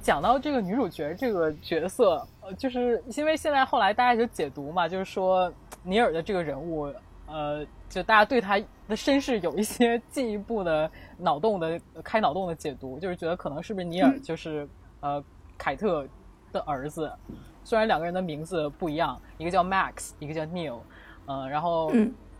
[0.00, 5.50] 讲到这个女主角这个角色，呃，就是因为现在后来大家就解读嘛，就是说
[5.82, 6.92] 尼尔的这个人物，
[7.26, 14.68] 呃，就大家对他的身世有一些进一步的脑洞的开脑洞的解读，就是觉得可能是不是尼尔就是
[15.00, 15.24] 呃
[15.56, 16.06] 凯特
[16.52, 17.10] 的儿子，
[17.64, 20.80] 虽然两个人的名字不一样，一个叫 Max，一个叫 Neil，
[21.26, 21.92] 嗯，然后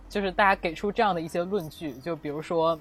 [0.09, 2.79] 就是大家给出这样的一些论据，就比如说，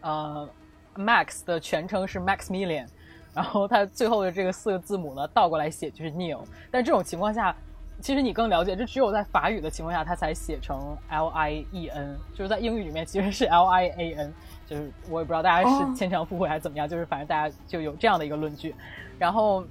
[0.00, 0.48] 呃
[0.96, 2.86] ，Max 的全称是 Maximilian。
[3.34, 6.40] 然后它最后的这个四个字母呢，倒过来写就是 Neil。
[6.70, 7.54] 但这种情况下，
[8.00, 12.16] 其实你更了解，这只有在法语的情况下，它才写成 L I E N。
[12.34, 14.34] 就是在英语里面其实是 L I A N。
[14.66, 18.74] 就是我也不知道大家是牵强附会还是怎么样，就是反正大家就有这样的一个论据。
[19.18, 19.64] 然后，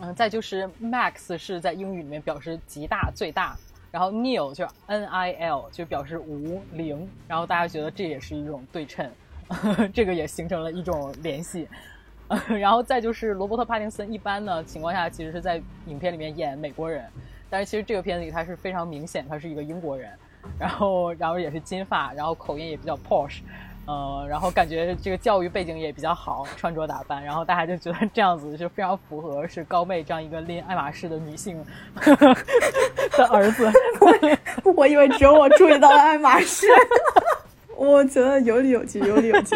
[0.00, 3.56] 嗯，再就是 Max 是在英语里面表示极大、最大。
[3.96, 7.08] 然后 nil 就 N I L 就表示无零。
[7.26, 9.10] 然后大家觉得这也是一种对称，
[9.94, 11.66] 这个也形成了一种联系。
[12.60, 17.08] 然后再就是罗伯特·帕丁森，一般呢情况下其实是在影片里面演美国人，
[17.48, 20.12] 但是其实这个片子里他是非常明显，他是一个英国人，
[20.58, 23.38] 然后然后也是金发，然后口音也比较 posh，
[23.86, 31.64] 呃，然后感觉这个教育背景也比较好，穿着打扮，然后大家就觉得这样子就非常符合是高妹这样一个拎爱马仕的女性
[33.16, 33.70] 的儿子。
[34.64, 36.66] 我我以为只有我注意到了爱马仕。
[37.78, 39.54] 我觉得有理有据，有理有据，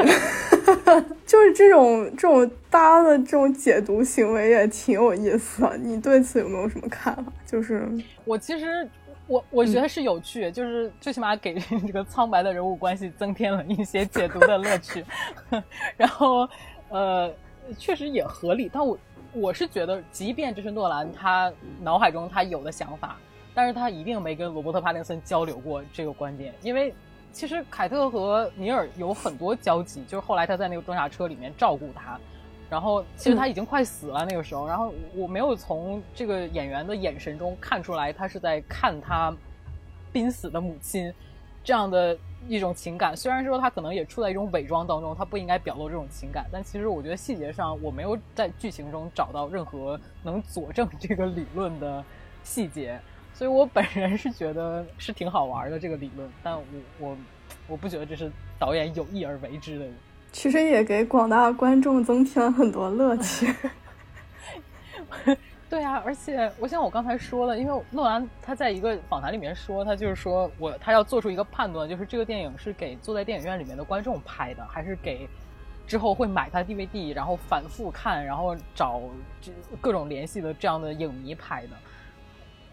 [1.24, 5.74] 就是这种这种搭的这种解读行为也挺有意思的。
[5.78, 7.32] 你对此有没有什么看法？
[7.46, 7.88] 就是
[8.26, 8.86] 我其实
[9.30, 11.54] 我我觉得是有趣，就是最起码给
[11.86, 15.04] 这个苍白的人物关系增添了一些解读的乐趣。
[15.96, 16.48] 然后
[16.88, 17.32] 呃，
[17.78, 18.68] 确实也合理。
[18.72, 18.98] 但我
[19.32, 23.16] 我是觉得，即便这是诺兰他脑海中他有的想法，
[23.54, 26.92] 但是他一定没跟罗伯特·帕丁森交流过这个观点，因为。
[27.32, 32.18] 其实凯特和尼尔有很多交集，就是后来他在那个装甲车里面照顾他，
[32.70, 39.34] 然后其实他已经快死了那个时候，然后我没有从这个演员的眼神中看出来他是在看他
[40.12, 41.12] 濒死的母亲
[41.64, 42.16] 这样的
[42.48, 43.16] 一种情感。
[43.16, 52.04] 虽然说他可能也处在一种伪装当中，他不应该表露这种情感，但其实我觉得细节上我没有在剧情中找到任何能佐证这个理论的
[52.44, 53.00] 细节。
[53.34, 56.64] 所以我本人是觉得是挺好玩的这个理论，但我
[56.98, 57.16] 我
[57.68, 59.86] 我不觉得这是导演有意而为之的。
[60.32, 63.54] 其实也给广大观众增添了很多乐趣。
[65.68, 75.28] 对啊，而且我想我刚才说了，因为诺兰他在一个访谈里面说，他就是说我他要做出一个判断，就是这个电影是给坐在电影院里面的观众拍的，还是给
[75.86, 79.00] 之后会买他 DVD 然后反复看，然后找
[79.40, 81.76] 这各种联系的这样的影迷拍的。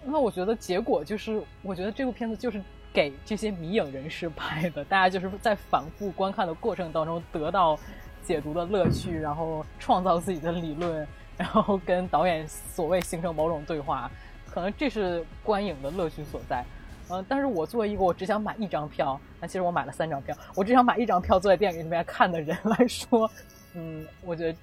[0.04, 2.60] 那我觉得结果就是，我觉得这部片子就是
[2.98, 7.78] 给这些迷影人士拍的，大家就是在反复观看的过程当中得到
[8.24, 11.08] 解读的乐趣，然后创造自己的理论，
[11.38, 14.10] 然后跟导演所谓形成某种对话，
[14.50, 16.66] 可能这是观影的乐趣所在。
[17.10, 23.30] 嗯，但是我作为一个我只想买一张票，那其实我买了三张票，我只想买一张票坐在电影里面看的人来说，
[23.76, 24.58] 嗯，我觉得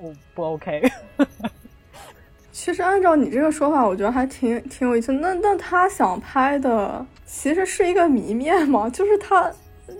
[0.00, 0.90] 我不 OK。
[2.50, 5.12] 其实按照你这个说法，我觉得还挺挺有意思。
[5.12, 8.90] 那那他想拍的其实是一个谜面嘛？
[8.90, 9.50] 就是他，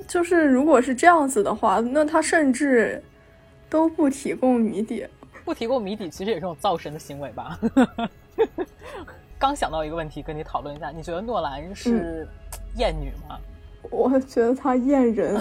[0.08, 3.02] 就是如果是这样子的话，那他甚至
[3.68, 5.06] 都不提供谜底，
[5.44, 7.58] 不提供谜底，其实也是种造神的行为吧。
[9.38, 12.28] 刚想到一个问题，跟你讨论一下，你觉得诺兰是
[12.76, 13.38] 厌女吗？
[13.90, 15.40] 我觉得他厌人。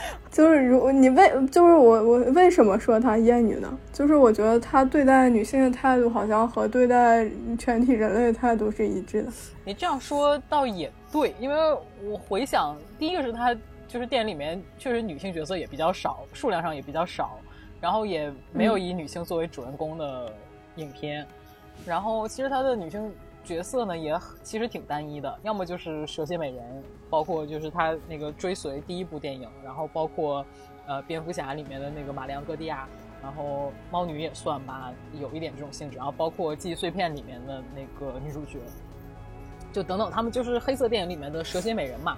[0.30, 3.78] 就是如你为就是我我为什么说她厌女呢？
[3.92, 9.32] 就是我觉得她对待女性的态度好像和对待全体人类的态度是一致的。
[9.64, 11.56] 你这样说倒也对，因为
[12.04, 13.54] 我回想，第一个是她
[13.88, 17.38] 就是电影里面确实女性角色也比较少，数量上也比较少，
[17.80, 20.32] 然后也没有以女性作为主人公的
[20.76, 21.26] 影片，
[21.84, 23.12] 然后其实她的女性。
[23.42, 30.44] 角色呢也其实挺单一的，要么就是蛇蝎美人，包括就是他那个追随第一部电影，然后包括
[30.86, 32.86] 呃蝙蝠侠里面的那个玛丽昂戈蒂亚，
[33.22, 38.58] 然后猫女也算吧，有一点这种性质，然后包括记忆碎片里面的那个女主角，
[39.72, 42.16] 就等等，他们就是黑色电影里面的蛇蝎美人嘛，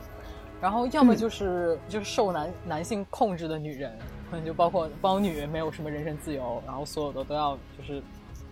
[0.61, 3.97] 然后要么就是就是受男男性控制的女人，
[4.31, 8.03] 可能就包括猫女没有什么人身自由，然后所有的都要就是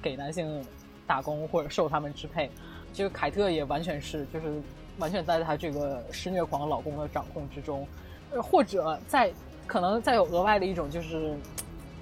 [0.00, 0.64] 给男性。
[1.11, 2.48] 打工或者受他们支配，
[2.92, 4.62] 其实凯特也完全是，就是
[4.98, 7.84] 完全在他这个施虐狂老公的掌控之中，
[8.30, 9.32] 呃，或者在
[9.66, 11.36] 可能再有额外的一种就是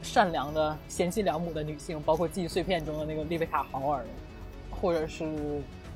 [0.02, 4.04] 善良的贤妻良母的女性，包括记忆碎片中的那个丽贝卡豪尔，
[4.70, 5.26] 或者是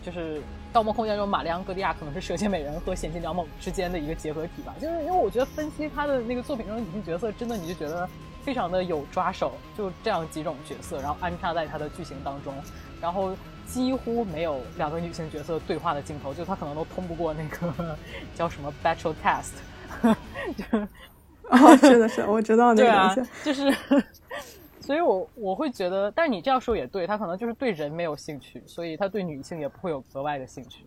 [0.03, 0.41] 就是
[0.73, 4.75] 盗梦空间中玛丽安戈利亚可能是蛇蝎美人和贤妻良母之间的一个结合体吧。
[4.81, 8.09] 就是因为我觉得分析她的那个作品中的女性角色，真的你就觉得
[8.43, 12.55] 非常的有抓手，就这样几种角色，然后安插在她的剧情当中，
[13.03, 13.37] 然后
[13.67, 17.99] 几乎没有两个女性角色对话的镜头，就她可能都通不过那个
[18.35, 19.53] 叫什么 Bachelor Test，
[20.57, 20.79] 就
[21.49, 23.77] 哦，是的是，我知道那个东西，就是，
[24.81, 30.87] 所以我我会觉得，但是你这样说也对，他可能就是对人没有兴趣，所以他对女性也不会有格外的兴趣。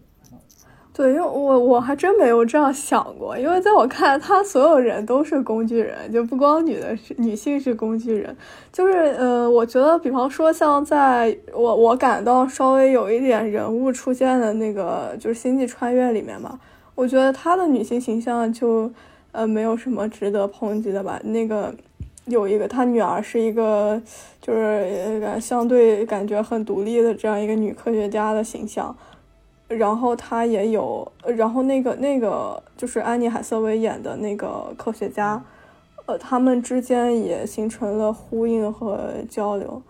[0.98, 8.34] 对，因为我我还真没有这样想过，因为在我看来，他所有人都是工具人，就不光女的是女性是工具人，
[8.72, 16.58] 就是呃，我觉得，比方说像在我我感到稍微有一点人物出现的那个就是《星际穿越》里面嘛，
[16.96, 18.90] 我觉得他的女性形象就
[19.34, 21.20] 呃没有什么值得抨击的吧。
[21.26, 21.76] 那个
[22.28, 24.02] 有一个他女儿是一个
[24.42, 28.96] 就是相对感觉很独立的这样一个女科学家的形象。
[29.68, 35.44] 然后他也有，然后那个那个就是安妮海瑟薇演的那个科学家，
[36.06, 39.82] 呃，他们之间也形成了呼应和交流。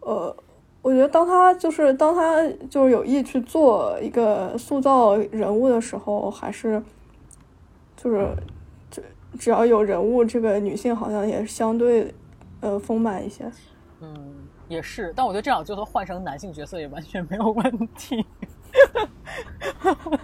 [0.00, 0.36] 呃，
[0.82, 6.82] 我觉得当他就是当他就是有意去做一个塑造人物的时候，还是
[7.96, 8.28] 就是
[8.90, 9.02] 只
[9.38, 12.14] 只要有人物，这个女性好像也相对
[12.60, 13.50] 呃丰满一些。
[14.02, 14.34] 嗯，
[14.68, 18.22] 也是，但我觉得这样就算换成男性角色也完全没有问题。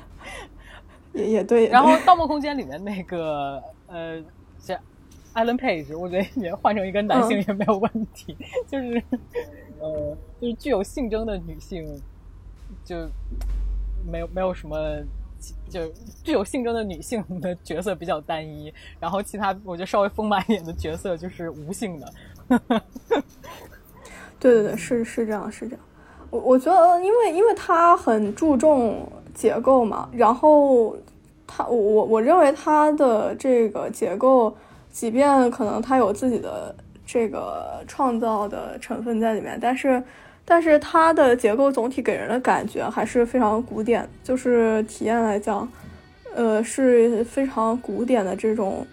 [1.12, 4.22] 也也对，然后《盗梦空间》里面那个呃，
[4.64, 4.78] 这
[5.34, 8.36] Alan Page，我觉得也换成一个男性也没有问题，
[8.68, 9.02] 就是
[9.80, 12.00] 呃，就是具有性征的女性，
[12.84, 13.08] 就
[14.08, 15.02] 没有没有什么，
[15.68, 15.88] 就
[16.22, 22.12] 具有性征的女性的角色比较单一，然后其他我觉得稍微丰满一点的角色就是无性的。
[24.38, 25.84] 对对对，是是这样，是这样。
[26.30, 30.96] 我我觉得，因为因为他很注重结构嘛，然后
[31.46, 34.54] 他我我我认为他的这个结构，
[34.92, 36.74] 即便可能他有自己的
[37.04, 40.02] 这个创造的成分在里面，但是
[40.44, 45.68] 但是他的结构总体给人的感觉还是非常古典，就是体验来讲，
[46.34, 48.86] 呃是非常古典的这种。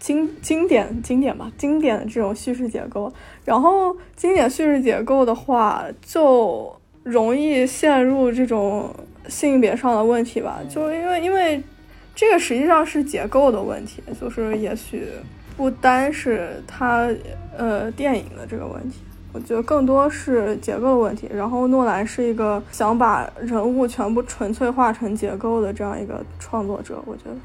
[0.00, 3.12] 经经典经典吧，经典的这种叙事结构，
[3.44, 8.88] 然后经典叙事结构的话，就容易陷入这种
[9.28, 11.62] 性别上的问题吧，就因为因为
[12.14, 15.06] 这个实际上是结构的问题，就是也许
[15.54, 17.08] 不单是它
[17.56, 19.00] 呃电影的这个问题，
[19.34, 21.28] 我觉得更多是结构问题。
[21.30, 27.36] 然后诺兰是一个想把人物全部纯粹化成结构的这样一个创作者，我觉得。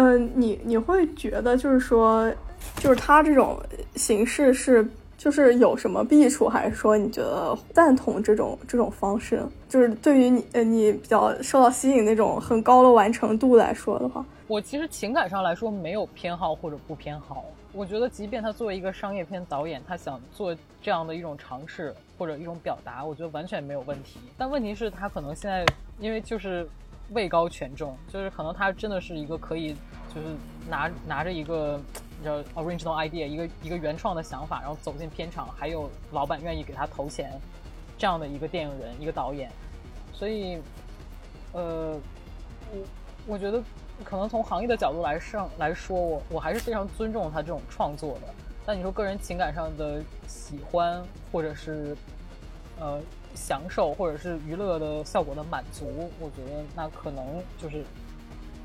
[0.00, 2.32] 嗯，你你会觉得就是说，
[2.76, 3.60] 就是他这种
[3.96, 9.42] 形式是就是有什么弊处，还是说你觉得赞同这种这种方式？
[9.68, 17.44] 就是对于你呃你比较受到吸引那种很高的完成度来说的话，我其实情感上来说没有偏好或者不偏好。
[17.72, 24.20] 我觉得即便他作为一个商业片导演，他想做这样的一种尝试或者一种表达，我觉得完全没有问题。
[24.36, 25.66] 但问题是，他可能现在
[25.98, 26.68] 因为就是。
[27.10, 29.74] 位高权重，就是可能他真的是一个可以，
[30.14, 30.26] 就是
[30.68, 31.80] 拿拿着一个
[32.22, 37.32] 叫 original idea，一个一个原创的想法，然后走进片场，还有老板愿意给他投钱，
[37.96, 39.50] 这样的一个电影人，一个导演，
[40.12, 40.60] 所以，
[41.52, 41.98] 呃，
[42.72, 42.78] 我
[43.26, 43.62] 我觉得
[44.04, 48.34] 可能从行业的角度来上来说，我我还是非常尊重他这种创作的。
[48.66, 51.02] 但你说个人情感上的喜欢，
[51.32, 51.96] 或者是
[52.78, 53.00] 呃。
[53.34, 57.84] 享受或者是娱乐的效果的满足，我觉得那可能就是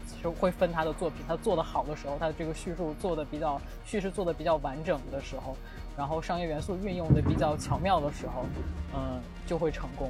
[0.07, 5.55] 其实会分他的作品，他做的好的时候，他这个叙述做的比较叙事做的比较完整的时候，
[5.97, 8.45] 然后商业元素运用的比较巧妙的时候，
[8.95, 10.09] 嗯，就会成功。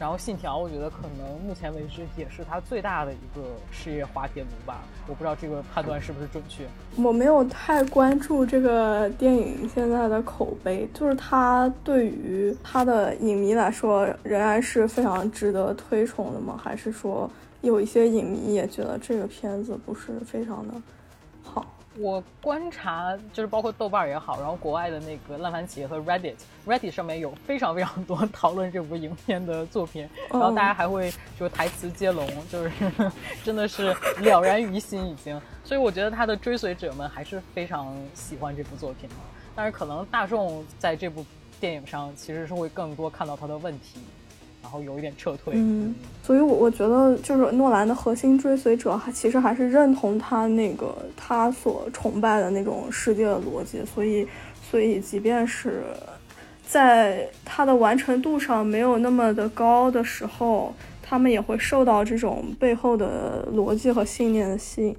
[0.00, 4.82] 然后《信条》，我觉得可能目前为止也是他最大的一个事业滑铁卢吧。
[5.06, 6.66] 我不知道这个判断是不是准确。
[6.96, 16.58] 我没有太关注这个电影现在的口碑，就是他对于他的影迷来说仍然是非常值得推崇的吗？
[16.58, 17.30] 还是说
[17.60, 20.72] 有一些影迷也觉得这个片子不是非常的？
[22.00, 32.70] 我观察就是包括豆瓣也好，然后国外的那个烂番茄和 Reddit，Reddit 上面有非常非常多 讨论这部影片的作品，然后大家还会就台词接龙，就是
[33.44, 35.38] 真的是了然于心已经。
[35.62, 39.16] 所以我觉得他的追随者们还是非常喜欢这部作品的，
[39.54, 41.24] 但是可能大众在这部
[41.60, 44.00] 电影上其实是会更多看到他的问题。
[44.62, 54.28] 然后有一点撤退，嗯，所以，我我觉得就是诺兰的核心追随者，还其实还是认同他那个他所崇拜的那种世界的逻辑，所以，
[54.70, 55.82] 所以，即便是
[56.64, 64.96] 在他的完成度上没有那么的高的时候，他们也会受到这种背后的逻辑和信念的吸引，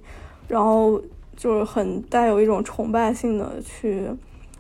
[0.50, 1.02] 然后
[1.38, 4.08] 就是很带有一种崇拜性的去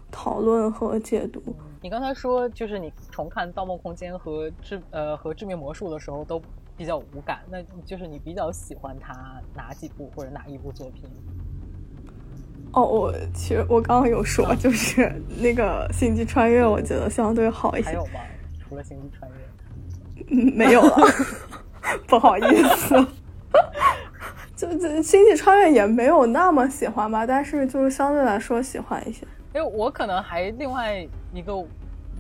[0.10, 1.42] 讨论和解读。
[1.84, 6.40] 你刚才说，就是你重看《盗梦空间》和致呃和《致命魔术》的时候都
[6.78, 11.10] 比较无感，那就是你比较喜欢他哪几部或者哪一部作品？
[12.74, 17.88] 哦，我其实我刚刚有说，就是那个《星际穿越》，我觉得相对好一些。
[17.88, 18.20] 还有吗？
[18.70, 20.24] 除了《星际穿越》？
[20.30, 20.96] 嗯，没有了，
[22.08, 22.96] 不好意思。
[24.56, 29.26] 就这《星际穿越》也没有那么喜欢吧，但是就是相对来说喜欢一些。
[29.54, 31.54] 因为我可能还另外一个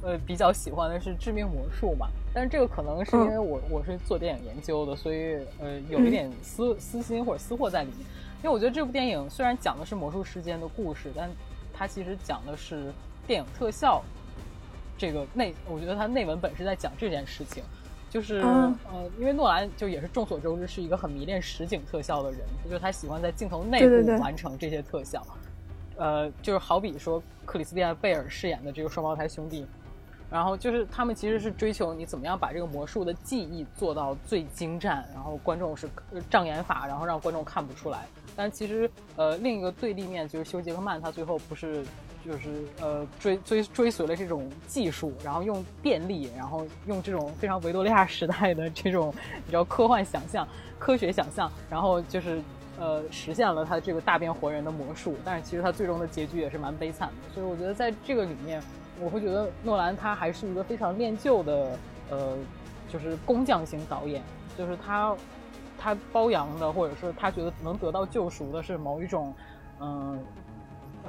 [0.03, 7.99] 呃比较喜欢的是《致命魔术》嘛，但是这个可能是因为我我是做电影研究的，所以呃有一点私私心或者私货在里面。
[8.43, 11.29] 因为我觉得这部电影虽然讲的是魔术师间的故事，但
[11.73, 12.91] 它其实讲的是
[13.27, 14.03] 电影特效。
[14.97, 17.63] 这个内，我觉得它内文本是在讲这件事情，
[18.07, 25.25] 就是呃，因为诺兰就也是众所周知是一个很迷恋实景特效的人，就是他喜欢在镜头内部完成这些特效。
[26.01, 29.67] 呃，就是好比说克里斯蒂安贝尔饰演的这个双胞胎兄弟，
[30.31, 35.87] 然后就是他们其实是追求你怎么样把这个魔术的技艺做到最精湛，然后观众是
[36.27, 38.07] 障眼法，然后让观众看不出来。
[38.35, 41.85] 但其实，呃，另一个对立面就是休·杰克曼，他最后不是
[42.25, 49.13] 就是呃追追追随了这种技术，然后用电力，然后用这种非常维多利亚时代的这种
[49.45, 50.47] 比较科幻想象、
[50.79, 52.41] 科学想象，然后就是
[52.81, 55.15] 呃实现了他这个大变活人的魔术。
[55.23, 57.33] 但是其实他最终的结局也是蛮悲惨的。
[57.33, 58.61] 所以我觉得在这个里面，
[58.99, 61.77] 我会觉得诺兰他还是一个非常恋旧的
[62.09, 62.35] 呃，
[62.89, 64.21] 就是工匠型导演，
[64.57, 65.15] 就是他。
[65.83, 69.33] 他包养的，或者是他觉得能得到救赎的是某一种，
[69.79, 70.23] 嗯，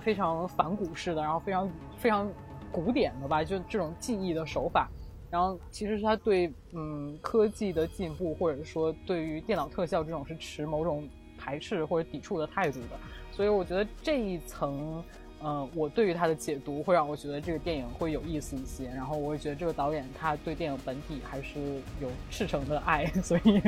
[0.00, 2.26] 非常反古式的，然后非常非常
[2.70, 4.88] 古典的吧，就这种技艺的手法。
[5.28, 11.06] 然后其实是他对嗯科技的进步，或者说对于电脑特效这种是持某种
[11.42, 12.96] 排斥或者抵触的态度的。
[13.30, 15.02] 所以我觉得这一层。
[15.44, 21.58] 嗯，我对于他的解读会让我觉得这个电影会有意思一些，然后我也觉得这个导演他对电影本体还是
[22.00, 23.60] 有赤诚的爱， 所以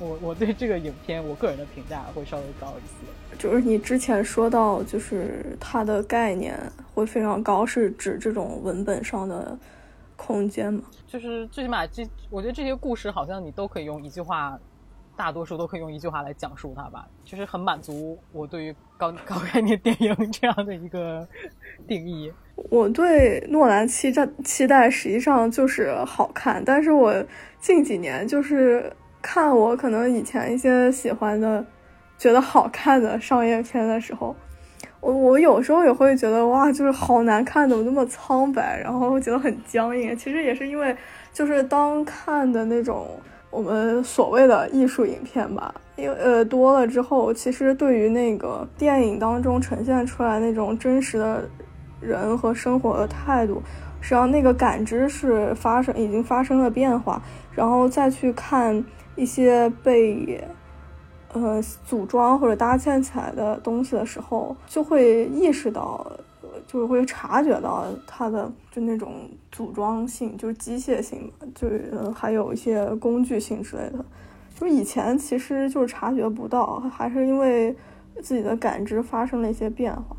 [0.00, 3.38] 我我对这个影片我个人的评价会稍微高一些。
[3.38, 6.58] 就是你之前说到，就是它的概念
[6.92, 9.56] 会非常高，是指这种文本上的
[10.16, 10.82] 空间吗？
[11.06, 14.58] 就是最起码这，我觉得这些故事好像你都可以用一句话。
[15.20, 21.28] 大多数都可以用一句话来讲述它吧，就是很满足我对于高 高概念电影这样的一个
[21.86, 22.32] 定义。
[22.70, 27.14] 我对诺兰期待期待实际上就是好看，但是我
[27.58, 28.90] 近几年就是
[29.20, 31.62] 看我可能以前一些喜欢的、
[32.16, 34.34] 觉得好看的商业片的时候，
[35.02, 40.16] 我我有时候也会觉得哇，就是好难看，怎么那么苍白，然后觉得很僵硬。
[40.16, 40.96] 其实也是因为
[41.30, 43.06] 就是当看的那种。
[43.50, 51.42] 我们所谓的艺术影片吧，因为呃多了之后，其实对于那个电影当中呈现出来那种真实的
[52.00, 53.60] 人和生活的态度，
[54.00, 57.20] 实际上那个感知是发生已经发生了变化，
[57.52, 58.84] 然后再去看
[59.16, 60.42] 一些被
[61.32, 66.06] 呃组装或者搭建起来的东西的时候，就会意识到。
[66.72, 74.04] 就会察觉到它的就那种组装性，就是机械性，就是还有一些工具性之类的。
[74.56, 77.74] 就以前其实就是察觉不到，还是因为
[78.22, 80.16] 自己的感知发生了一些变化。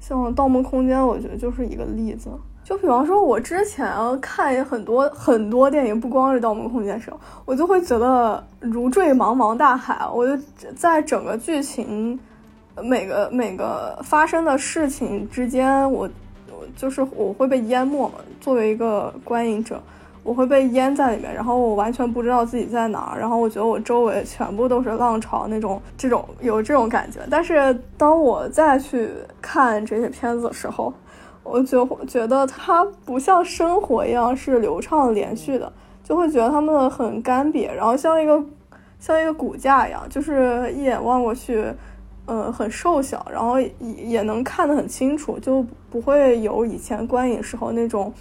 [0.00, 2.28] 像《盗梦空间》，我觉得就是一个例子。
[2.64, 3.88] 就比方说，我之前
[4.20, 10.04] 看很多很多电影，不光是《盗梦空间》时候，我就会觉得如坠茫茫大海。
[10.12, 10.42] 我就
[10.74, 12.18] 在整个剧情。
[12.82, 16.08] 每个每个发生的事情之间，我
[16.50, 18.14] 我就是我会被淹没嘛。
[18.40, 19.80] 作为一个观影者，
[20.22, 23.18] 我会被淹在里面，然后我完全不知道自己在哪儿。
[23.18, 27.20] 然后我觉得我周围全部都是浪潮那种，这种有这种感觉。
[27.30, 29.10] 但是当我再去
[29.40, 30.92] 看这些片子的时候，
[31.42, 35.72] 我就觉得它不像生活一样是流畅连续的，
[36.04, 38.42] 就会觉得他们很干瘪，然后像一个
[38.98, 41.64] 像一个骨架一样，就是一眼望过去。
[42.28, 48.12] 呃，很瘦小，然后也也能看得很清楚，就不会有以前观影时候那种，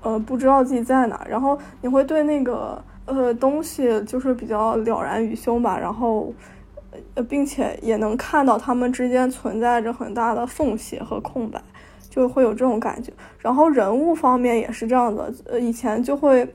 [0.00, 6.32] 呃，不知道自己在哪，然后你会对那个呃东西就是比较了然于胸吧，然后
[7.14, 11.62] 呃，并且也能看到他们之间存在着很大的缝隙和空白，
[12.08, 13.12] 就会有这种感觉。
[13.38, 16.48] 然后人物方面也是这样的，呃，以前就会。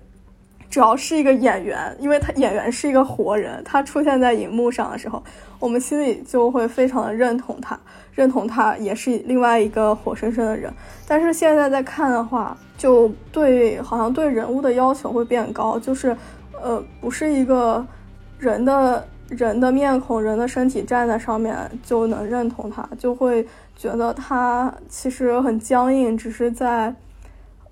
[0.72, 5.22] 只要是一个演员，因为他演员是一个活人，他出现在荧幕上的时候，
[5.60, 7.78] 我们心里就会非常的认同他，
[8.16, 10.74] 认同他也是另外一个活生生的人。
[11.06, 16.16] 但是现在在看的话，就对好像对人物的要求会变高，就是
[16.62, 17.86] 呃，不是一个
[18.40, 21.54] 人的人的面孔、人的身体站在上面
[21.84, 23.46] 就能认同他，就会
[23.76, 26.96] 觉得他其实很僵硬，只是在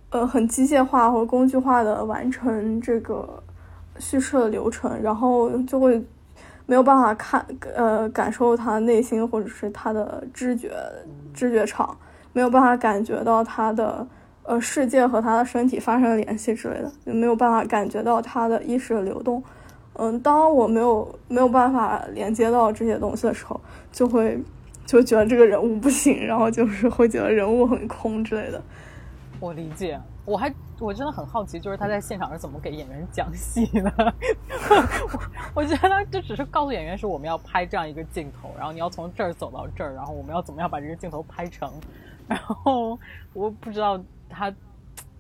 [0.09, 3.41] 呃很机械化或工具化的完成这个
[3.99, 6.01] 叙事的流程，然后就会
[6.65, 7.45] 没有办法看
[7.75, 10.71] 呃感受他内心或者是他的知觉
[11.33, 11.97] 知觉场，
[12.33, 14.07] 没有办法感觉到他的
[14.43, 19.43] 呃世界和他的身体发生联系之类的，就没有办法感觉到他的意识的流动。
[19.93, 23.59] 嗯，当我没有没有办法连接到这些东西的时候，
[23.91, 24.41] 就会
[24.85, 28.61] 就觉得这个人物不行，然后就是会觉得人物很空之类的。
[29.39, 34.13] 我理解，我还我真的很好奇，就是他在现场是怎么给演员讲戏的。
[35.55, 41.71] 我觉得这只是告诉演员，是我们要拍这样一个镜头，然后你要从这儿走到这儿，然后我们要怎么样把这个镜头拍成。
[42.27, 42.99] 然后
[43.33, 44.53] 我不知道他。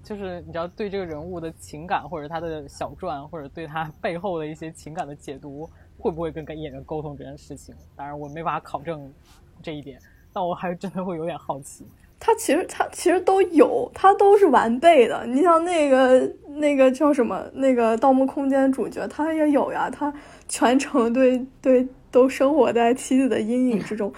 [0.01, 7.75] 就是你知道对这个人物的情感，或者他的小传，或者对他背后的一些情感的解读，会不会跟跟演员沟通这件事情？
[7.95, 9.13] 当然我没法考证
[9.61, 10.01] 这一点，
[10.33, 11.85] 但我还真的会有点好奇。
[12.19, 15.25] 他其实他其实都有，他都是完备的。
[15.25, 20.13] 你像那个那个叫什么那个《盗墓空间》主角，他也有呀，他
[20.47, 24.13] 全程对对都生活在妻子的阴影之中，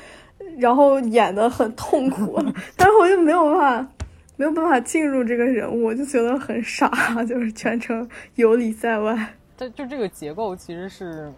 [0.58, 2.38] 然后演的很痛苦，
[2.76, 3.88] 但是我就没有办法。
[4.38, 6.90] 没有办法进入这个人物，我就觉得很傻，
[7.26, 9.36] 就是全程游离在外。
[9.56, 11.32] 这就这个结构其实是，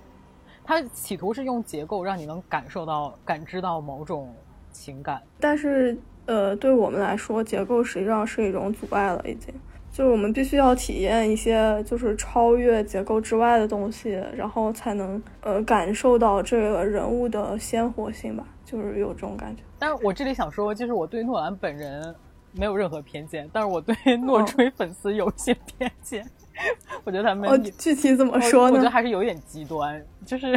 [0.64, 4.34] 他企图是用结构让你能感受到、感知到某种
[4.72, 5.22] 情感。
[5.38, 9.54] 但是，呃，对我们来说，结构实际上是一种阻碍了，已经。
[9.92, 19.62] 就是我们必须要体验一些就是超越结构之外的东西，然后才能呃感受到这个人物的鲜活性吧，就是有这种感觉。
[19.78, 22.16] 但是我这里想说，就是我对诺兰本人。
[22.56, 26.24] 没有任何偏见，但是我对诺吹粉丝有些偏见。
[27.04, 28.74] 我觉得他们具体怎么说呢？
[28.74, 30.50] 我觉得还是有点极端，就是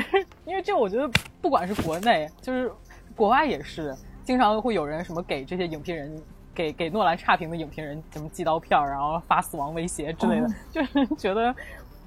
[0.45, 1.11] 因为这，我觉得
[1.41, 2.71] 不管是国内，就是
[3.14, 3.97] 国外也是，
[4.27, 6.20] 经常会有人什么给这些影评人，
[6.53, 11.55] 给给诺兰差评的影评人什么寄刀片，然后发死亡威胁之类的， 就是觉得，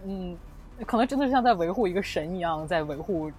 [0.05, 0.37] 嗯，
[0.85, 3.31] 可能真的是像在维护一个神一样，在维护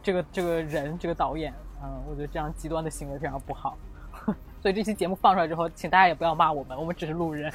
[0.00, 1.52] 这个这个人这个导演。
[1.82, 3.76] 嗯，我觉得这样极端的行为非常不好。
[4.62, 7.52] 所以这期节目放出来之后，请大家也不要骂我们，我们只是路人。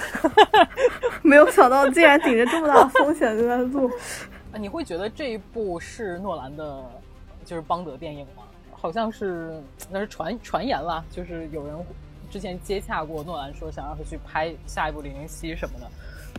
[1.24, 3.90] 没有想到竟然顶着这么大的风险在录。
[4.58, 6.84] 你会觉得这一部是诺兰的，
[7.46, 8.44] 就是邦德电影吗？
[8.86, 9.60] 好像是，
[9.90, 11.76] 那是传传言了，就是有人
[12.30, 15.90] 之前接洽过诺兰，说想让他去拍下一部《零零七》什么的。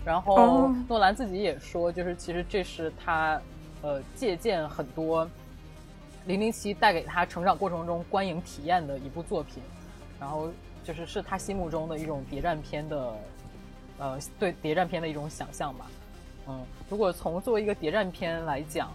[0.04, 3.42] 然后诺兰自己也说，就是其实这是他
[3.82, 5.26] 呃借鉴很多
[6.26, 9.60] 《零零七》带给他成长过程中观影体验的一部作品。
[10.20, 10.48] 然后
[10.84, 13.12] 就是是他心目中的一种谍战片的，
[13.98, 15.86] 呃，对谍战片的一种想象吧。
[16.46, 18.92] 嗯，如果从作为一个谍战片来讲，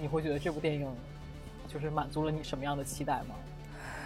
[0.00, 0.88] 你会觉得这部电影
[1.74, 3.34] 就是满足了你什么样的期待吗？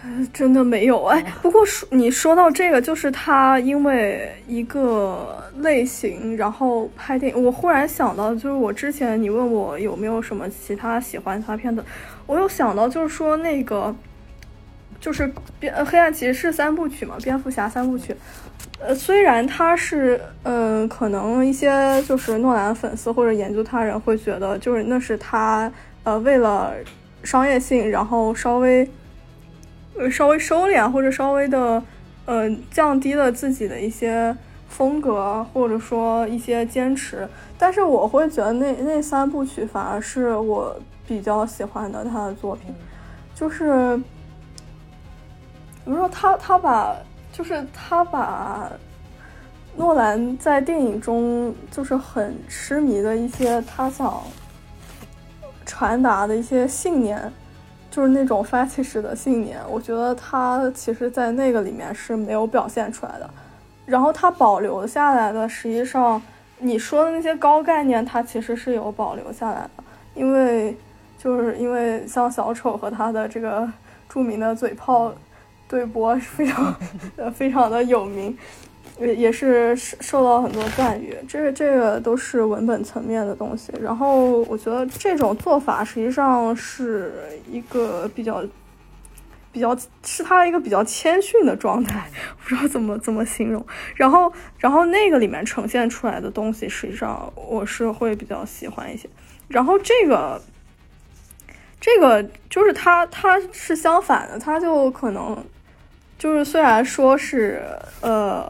[0.33, 1.21] 真的没有哎。
[1.41, 11.83] 不过说你说到这个，就是他因为一个类型，然后拍电影，我忽然想到，就是我之前你问我有没有什么其他喜欢他片子，
[12.25, 13.95] 我有想到，就是说那个。
[15.01, 18.13] 就是蝙黑暗骑士三部曲嘛，蝙蝠侠三部曲。
[18.81, 25.71] 呃，虽然他是，嗯，可能一些就是诺兰粉丝或者研究他人会觉得，就是那是他
[26.03, 26.73] 呃为了
[27.23, 28.89] 商业性，然后稍微
[29.97, 31.83] 呃稍微收敛或者稍微的
[32.25, 34.35] 呃降低了自己的一些
[34.67, 37.27] 风格或者说一些坚持。
[37.57, 40.75] 但是我会觉得那那三部曲反而是我
[41.07, 42.73] 比较喜欢的他的作品，
[43.33, 43.99] 就是。
[45.85, 46.95] 比如说，他他把
[47.31, 48.71] 就是他把
[49.75, 54.21] 诺兰在电影中就是很痴迷的一些他想
[55.69, 57.21] 传达的一些信念，
[57.91, 63.29] 就是那种发起式的信念，我觉得他其实在那个里面是没有表现出来的。
[63.85, 66.19] 然后他保留下来的，实际上
[66.57, 69.83] 你说的那些高概念，他其实是有保留下来的，
[70.15, 70.75] 因为
[71.19, 73.71] 就是因为像小丑和他的这个
[74.09, 75.13] 著名的嘴炮。
[75.69, 76.75] 对波非常
[77.15, 78.35] 呃非常的有名，
[78.99, 81.15] 也也是受到很多赞誉。
[81.27, 83.71] 这个这个都是文本层面的东西。
[83.81, 87.13] 然后我觉得这种做法实际上是
[87.49, 88.43] 一个比较
[89.51, 92.09] 比较是他一个比较谦逊的状态，
[92.43, 93.65] 不知道怎么怎么形容。
[93.95, 99.09] 然后然后那个里面呈现出来的东西，实际上我是会比较喜欢一些。
[99.47, 100.41] 然后这个
[101.79, 105.37] 这个就是他他是相反的，他就可能。
[106.17, 107.61] 就是虽然说是
[108.01, 108.45] 呃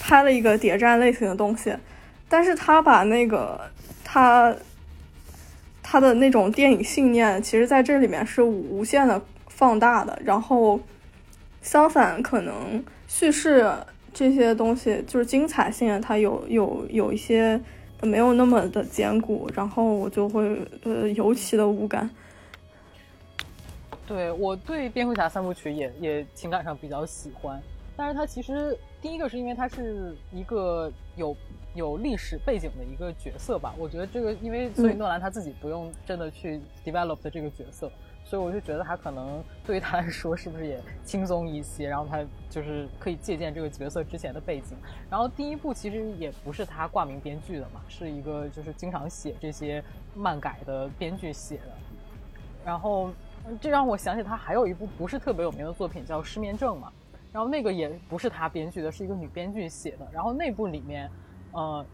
[0.00, 1.74] 拍了一个谍战类型的东西，
[2.28, 3.60] 但是他把那个
[4.02, 4.54] 他
[5.82, 10.18] 他的那种电影信念，其实在这里面是无限的放大的。
[10.24, 10.80] 然后
[11.62, 13.70] 相反，可能叙事
[14.12, 17.60] 这些东西就是精彩性，它有有有一些
[18.02, 22.08] 没有那么的坚固，然后我就会呃尤其的无感。
[24.06, 27.58] 对我对蝙蝠侠三部曲也也情感上比较喜欢，
[27.96, 31.36] 但是它其实第一个是因为他是一个有
[31.74, 37.92] 有历史背景的一个角色吧，我觉得这个因为所以诺兰他自己不用真的去 develop 的这个角色。
[38.24, 44.74] 所以我就觉得他可能对于他来说是不是也轻松一些，然后他就是可以借鉴这个角色之前的背景。
[45.10, 49.84] 然后第一部其实也不是他挂名编剧的嘛，是一个就是经常写这些
[50.14, 51.72] 漫改的编剧写的。
[52.64, 53.10] 然后
[53.60, 56.90] 这让我想起他还有一部不是特别有名的作品叫《失眠症》嘛，
[57.34, 60.08] 然后那个也不是他编剧的，是一个女编剧写的。
[60.10, 61.10] 然后那部里面，
[61.52, 61.84] 呃，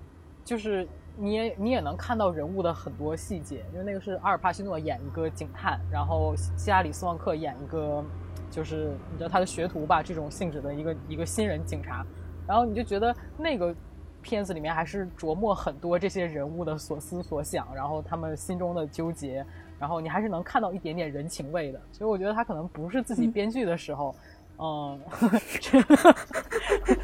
[0.45, 0.87] 就是。
[1.17, 8.03] 你也你也能看到人物的很多细节，因为那个是阿尔帕西诺演一个警探，然后希拉里斯旺克演一个
[8.49, 12.07] 就是你知道他的学徒吧这种性质的一个一个新人警察，
[12.47, 13.75] 然后你就觉得那个
[14.23, 19.45] 片子里面还是琢磨很多这些人物的所思所想，然后他们心中的纠结，
[19.79, 24.15] 然后你还是能看到一点点人情味的，所以我觉得他可能不是自己编剧的时候。
[24.15, 24.30] 嗯，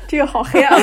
[0.07, 0.79] 这个好黑 暗。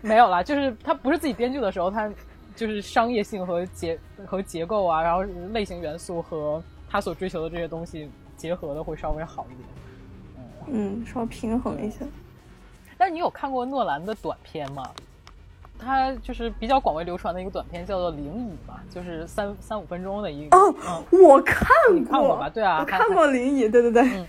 [0.00, 2.10] 没有啦，就是他不是自己编剧的时候，他
[2.54, 5.22] 就是商业性和结和结构啊，然后
[5.52, 9.68] 类型元素和他所追求的这些东西结合的会稍微好一点。
[10.68, 11.98] 嗯，稍微平衡一下。
[12.96, 14.82] 但你有看过诺兰的短片吗？
[15.78, 20.56] 他就是比较广为流传的一个短片，叫做《灵椅》嘛，就是三三五分钟的一个。
[20.56, 20.74] 哦，
[21.10, 22.48] 我看过，看过吧？
[22.48, 24.24] 对啊，看过《灵椅》，对对对。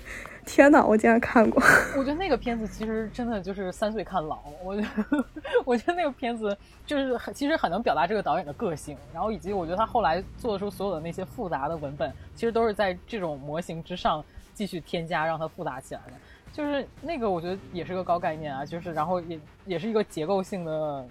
[0.47, 1.61] 天哪，我竟然看过！
[1.97, 4.39] 我觉得那个片子其实真的就是三岁看老。
[4.63, 5.25] 我觉得，
[5.65, 8.97] 我觉得那个片子就是很，其实很能表达这个导演的个性。
[9.13, 14.23] 然后以及我觉得他后来做出所有的那些复杂的文本，其实都是在这种模型之上
[14.53, 16.13] 继续添加，让它复杂起来的。
[16.53, 18.65] 就是那个，我觉得也是个高概念啊。
[18.65, 21.05] 就是然后也也是一个结构性的，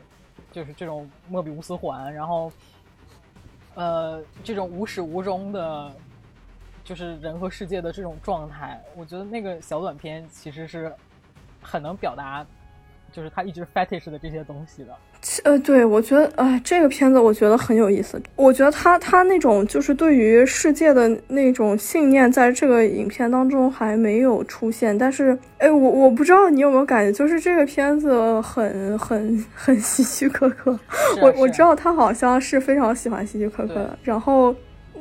[0.51, 2.51] 就是这种莫比乌斯环，然后
[3.75, 5.93] 呃，这种无始无终的。
[6.87, 10.91] 就是人和世界的这种状态，我觉得那个小短片其实是
[11.61, 12.47] 很能表达，
[13.13, 14.95] 就是他一直 fetish 的这些东西的。
[15.43, 18.23] 呃，对，我觉得，哎，这个片子我觉得很有意思。
[18.37, 24.97] 我觉得他他那种就是对于世界的那种信念，在这个影片当中还没有出现。
[24.97, 30.79] 但是，哎，我我不知道你有没有感觉，就是这个片子很很很 希区柯克。
[31.21, 34.55] 我我知道他好像是非常喜欢希区柯克的，然后。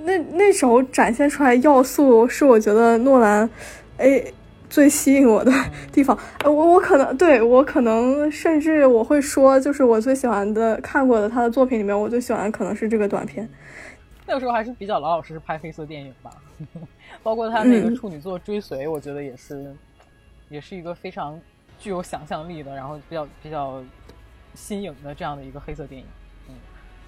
[0.05, 3.49] 那那时候展现出来要素是我觉得诺兰，
[3.97, 4.23] 哎，
[4.69, 5.51] 最吸引我的
[5.91, 6.17] 地方。
[6.43, 13.49] 我我可能对我可能甚至我会说，就是我最喜欢的看过的他的作品里面，我最喜欢的可能是这个短片。
[14.27, 16.31] 那个时候还是比较老老实实拍黑色电影吧，
[17.21, 19.75] 包括他那个处女座追随，我觉得也是，
[20.49, 21.39] 也是一个非常
[21.77, 23.83] 具有想象力的，然后比较比较
[24.53, 26.07] 新颖的这样的一个黑色电影。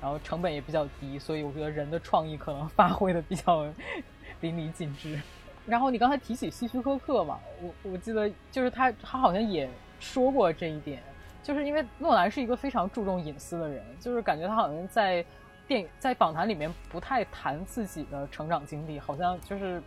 [0.02, 3.66] 然后成本也比较低，所以我觉得人的创意可能发挥的比较
[4.42, 5.20] 淋漓尽致。
[5.66, 9.70] 然后你刚才提起希区柯克嘛，我我记得就是他，他好像也
[10.00, 11.04] 说过这一点，
[11.44, 15.26] 就是因为诺兰是一个非常注重隐私的人，就是感觉他好像在
[15.68, 19.84] 电影在访谈里面不太谈自己的成长经历，好像就是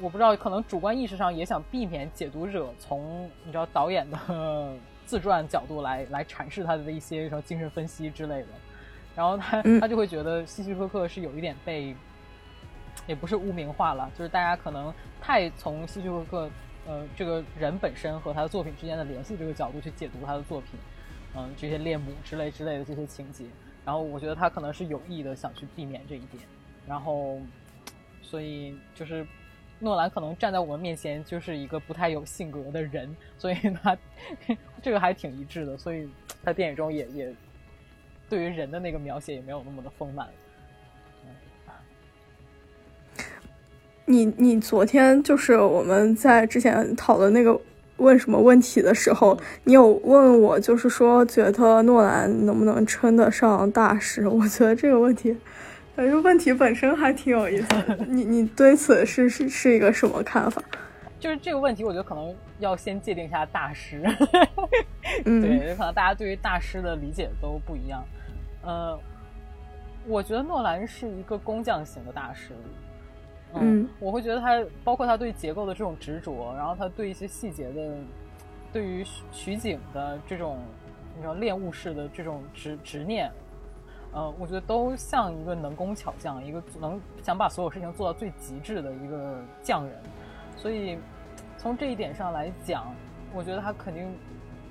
[0.00, 4.18] 我不知道，可能主观意识上也想避免解读者从你知道导演的
[5.06, 8.48] 自传角度来来阐释他的一些什么精神分析之类的。
[9.18, 11.92] 然后他他就会觉得希区柯克是有一点被，
[13.04, 16.50] 也不是污名化了，就是大家可能太从希区柯克
[16.86, 20.78] 呃这个人本身和他的作品之间的联系这个角度去解读他的作品，
[21.34, 23.44] 嗯，这些恋母之类之类的这些情节。
[23.84, 26.40] 然后我觉得他可能是有意的想去避免这一点。
[26.86, 27.40] 然后，
[28.22, 29.26] 所以就是
[29.80, 33.98] 诺兰可能站在我们面前就是一个不太有性格的人，所以他
[34.80, 35.76] 这个还挺一致的。
[35.76, 36.08] 所以
[36.44, 37.34] 他电影中也也。
[38.28, 40.26] 对于人的那个描写也没有那么的丰满。
[44.04, 47.60] 你你昨天就是我们在之前讨论那个
[47.98, 54.26] 问什么问题的时候，你有问我就是说觉得诺兰能不能称得上大师？
[54.26, 55.36] 我觉得这个问题，
[55.94, 57.66] 反正问题本身还挺有意思。
[58.06, 60.62] 你你对此是是是一个什么看法？
[61.20, 64.02] 就是这个问题，我觉得可能要先界定一下大师。
[65.26, 68.02] 嗯，对，可能大家对于大师的理解都不一样。
[68.62, 68.98] 呃，
[70.06, 72.52] 我觉得诺兰是一个工匠型的大师。
[73.54, 77.94] 嗯，我会觉得他包括他对结构的这种执着，然后他对一些细节的，
[78.72, 79.02] 对于
[79.32, 80.58] 取景的这种
[81.16, 83.32] 你知道练物式的这种执执念，
[84.12, 89.96] 呃，我觉得都像一个能工巧匠，一个能想把所有事情做到最极致的一个匠人。
[90.54, 90.98] 所以，
[91.56, 92.84] 从这一点上来讲，
[93.32, 94.12] 我觉得他肯定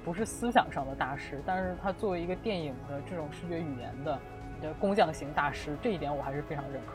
[0.08, 4.18] 不是思想上的大师，但是他作为一个电影的这种视觉语言的
[4.62, 6.94] 的工匠型大师，这一点我还是非常认可。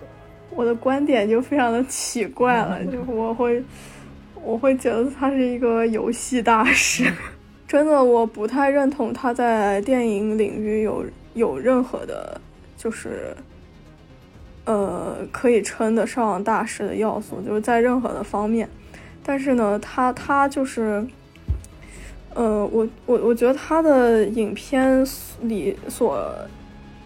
[0.48, 3.62] 我的观点就非常的奇怪了，就 我会
[4.42, 7.12] 我会觉得他是一个游戏大师，
[7.68, 11.04] 真的我不太认同他在电影领域有
[11.34, 12.40] 有任何的，
[12.78, 13.36] 就是
[14.64, 18.66] 呃可以称得上大师的要素，就是在任何的方面。
[19.22, 21.06] 但是呢，他他就是，
[22.34, 25.06] 呃，我我我觉得他的影片
[25.42, 26.34] 里所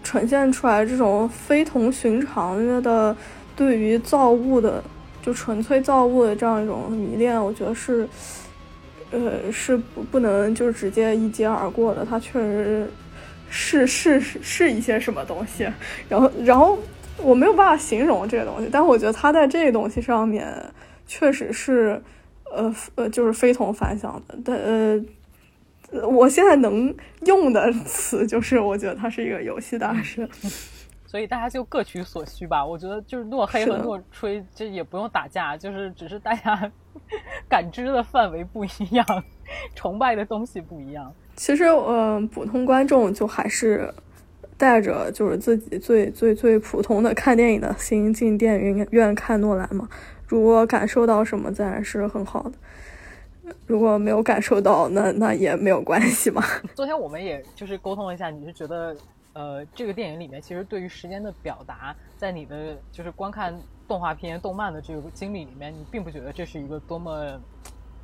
[0.03, 3.15] 呈现出来这种非同寻常的。
[3.55, 4.83] 对于造物的，
[5.19, 8.07] 就纯粹造物的这样一种迷恋，我觉得是，
[9.09, 12.05] 呃，是不不能就直接一接而过的。
[12.05, 12.87] 他确实
[13.49, 15.67] 是是是是一些什么东西，
[16.07, 16.77] 然后然后
[17.17, 20.47] 我没有办法形容这个东西，但我觉得他在这个东西上面
[21.07, 21.99] 确实是，
[22.51, 24.37] 呃呃，就是非同凡响的。
[24.43, 26.93] 但呃，我现在能
[27.25, 30.27] 用的词就是，我觉得他是一个游戏大师。
[31.07, 32.65] 所以大家就各取所需吧。
[32.65, 36.69] 我觉得就是诺黑和诺吹，这也不用打架，就是只是大家
[37.47, 39.05] 感知的范围不一样，
[39.73, 41.09] 崇拜的东西不一样。
[41.37, 43.93] 其实，嗯，普通观众就还是
[44.57, 49.87] 带着就是自己最最最普通的看电影的心进电影院看诺兰嘛。
[50.27, 56.43] 如果感受到什么，自然是很好的；如果没有感受到，那那也没有关系嘛。
[56.75, 58.95] 昨天我们也就是沟通了一下，你是觉得？
[59.33, 63.55] 呃，这个电影里面其实对于时间的表达，在你的就是观看
[63.87, 67.39] 动画片、动漫的这个经历里面，你并不觉得这是一个多么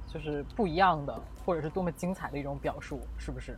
[0.05, 3.57] 就是不一样的，或者是多么精彩的一种表述，是不是？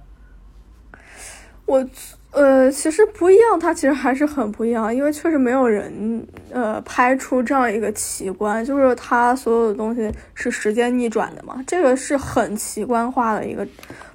[1.65, 1.85] 我
[2.31, 13.65] 呃，其实不一样，它其实还是很不一样，因为确实没有人呃拍出这样一个奇观，就是它所有的东西是时间逆转的嘛，这个是很奇观化的一个，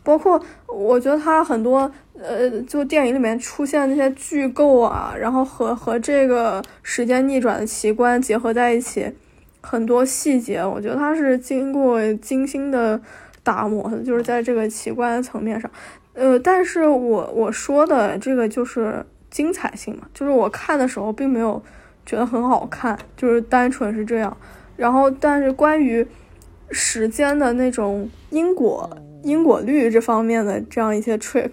[0.03, 1.91] 包括我觉得它很多
[2.21, 9.11] 呃，就电影里面出现那些巨构啊，然后和和这个时间逆转的奇观结合在一起，
[9.63, 13.01] 很多细节，我觉得它是经过精心的
[13.43, 15.71] 打磨的，就是在这个奇观层面上。
[16.21, 21.63] 呃，但是我我说的这个就是精彩性嘛，就是我看的时候并没有
[22.05, 24.37] 觉得很好看，就是单纯是这样。
[24.77, 26.07] 然后，但是关于
[26.71, 28.91] 时间的那种因果
[29.23, 31.53] 因果律这方面的这样一些 trick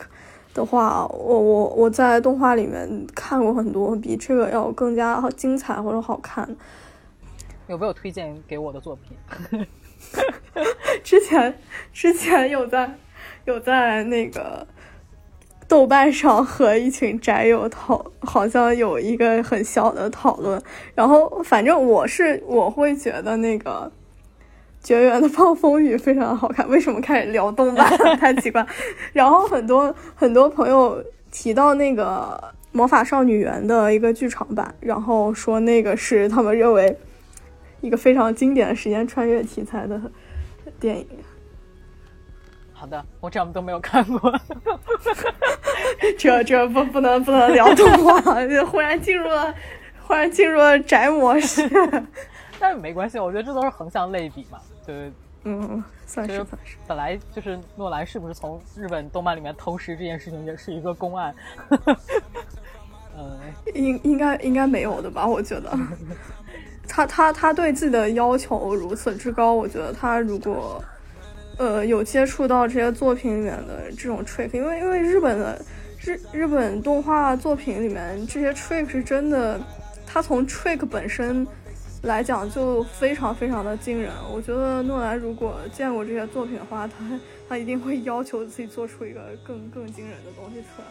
[0.54, 6.46] 的话，我我我在动画里面看过很多比这个要更加精彩或者好看。
[7.68, 9.66] 有没有推荐给我的作品？
[11.06, 11.58] 之前
[11.94, 12.94] 之前有在。
[13.48, 14.68] 有在那个
[15.70, 20.62] 豆瓣上和一群宅友讨，好像有一个很小的讨论。
[20.94, 23.90] 然后反正我是我会觉得那个
[24.84, 26.68] 绝缘的暴风雨非常好看。
[26.68, 27.90] 为什么开始聊动漫？
[28.20, 28.66] 太奇怪。
[29.14, 36.98] 然后很多很多朋友提到那个魔法少女缘的一个剧场版，然后说那个是他们认为
[37.80, 40.02] 一个非常经典的时间穿越题材的
[40.82, 41.08] 电影。
[42.80, 44.32] 好的，我这样都没有看过，
[46.16, 49.52] 这这不不能不能聊动画，就 忽然进入了
[50.06, 51.68] 忽然进入了宅模式，
[52.60, 55.12] 但是没关系，我觉得这都是横向类比嘛，对，
[55.44, 61.34] 嗯，算是算是，本来就是诺兰是不是从日本动漫里面偷食这件事情也是一个公案，
[63.18, 63.40] 嗯，
[63.74, 65.26] 应应该应该没有的吧？
[65.26, 65.76] 我觉得，
[66.88, 70.80] 他他他对自己的要求如此之高，我觉得他如果。
[71.58, 75.66] 呃，有接触到这些作品里面的这种 trick，因为因为日本的
[76.00, 79.60] 日日本动画作品里面这些 trick 是真的，
[80.06, 81.46] 它从 trick 本身
[82.04, 84.12] 来讲就非常非常的惊人。
[84.32, 86.94] 我觉得诺兰如果见过这些作品的话，他
[87.50, 90.86] 他一定会要求自己做出一个更更惊人的东西出来。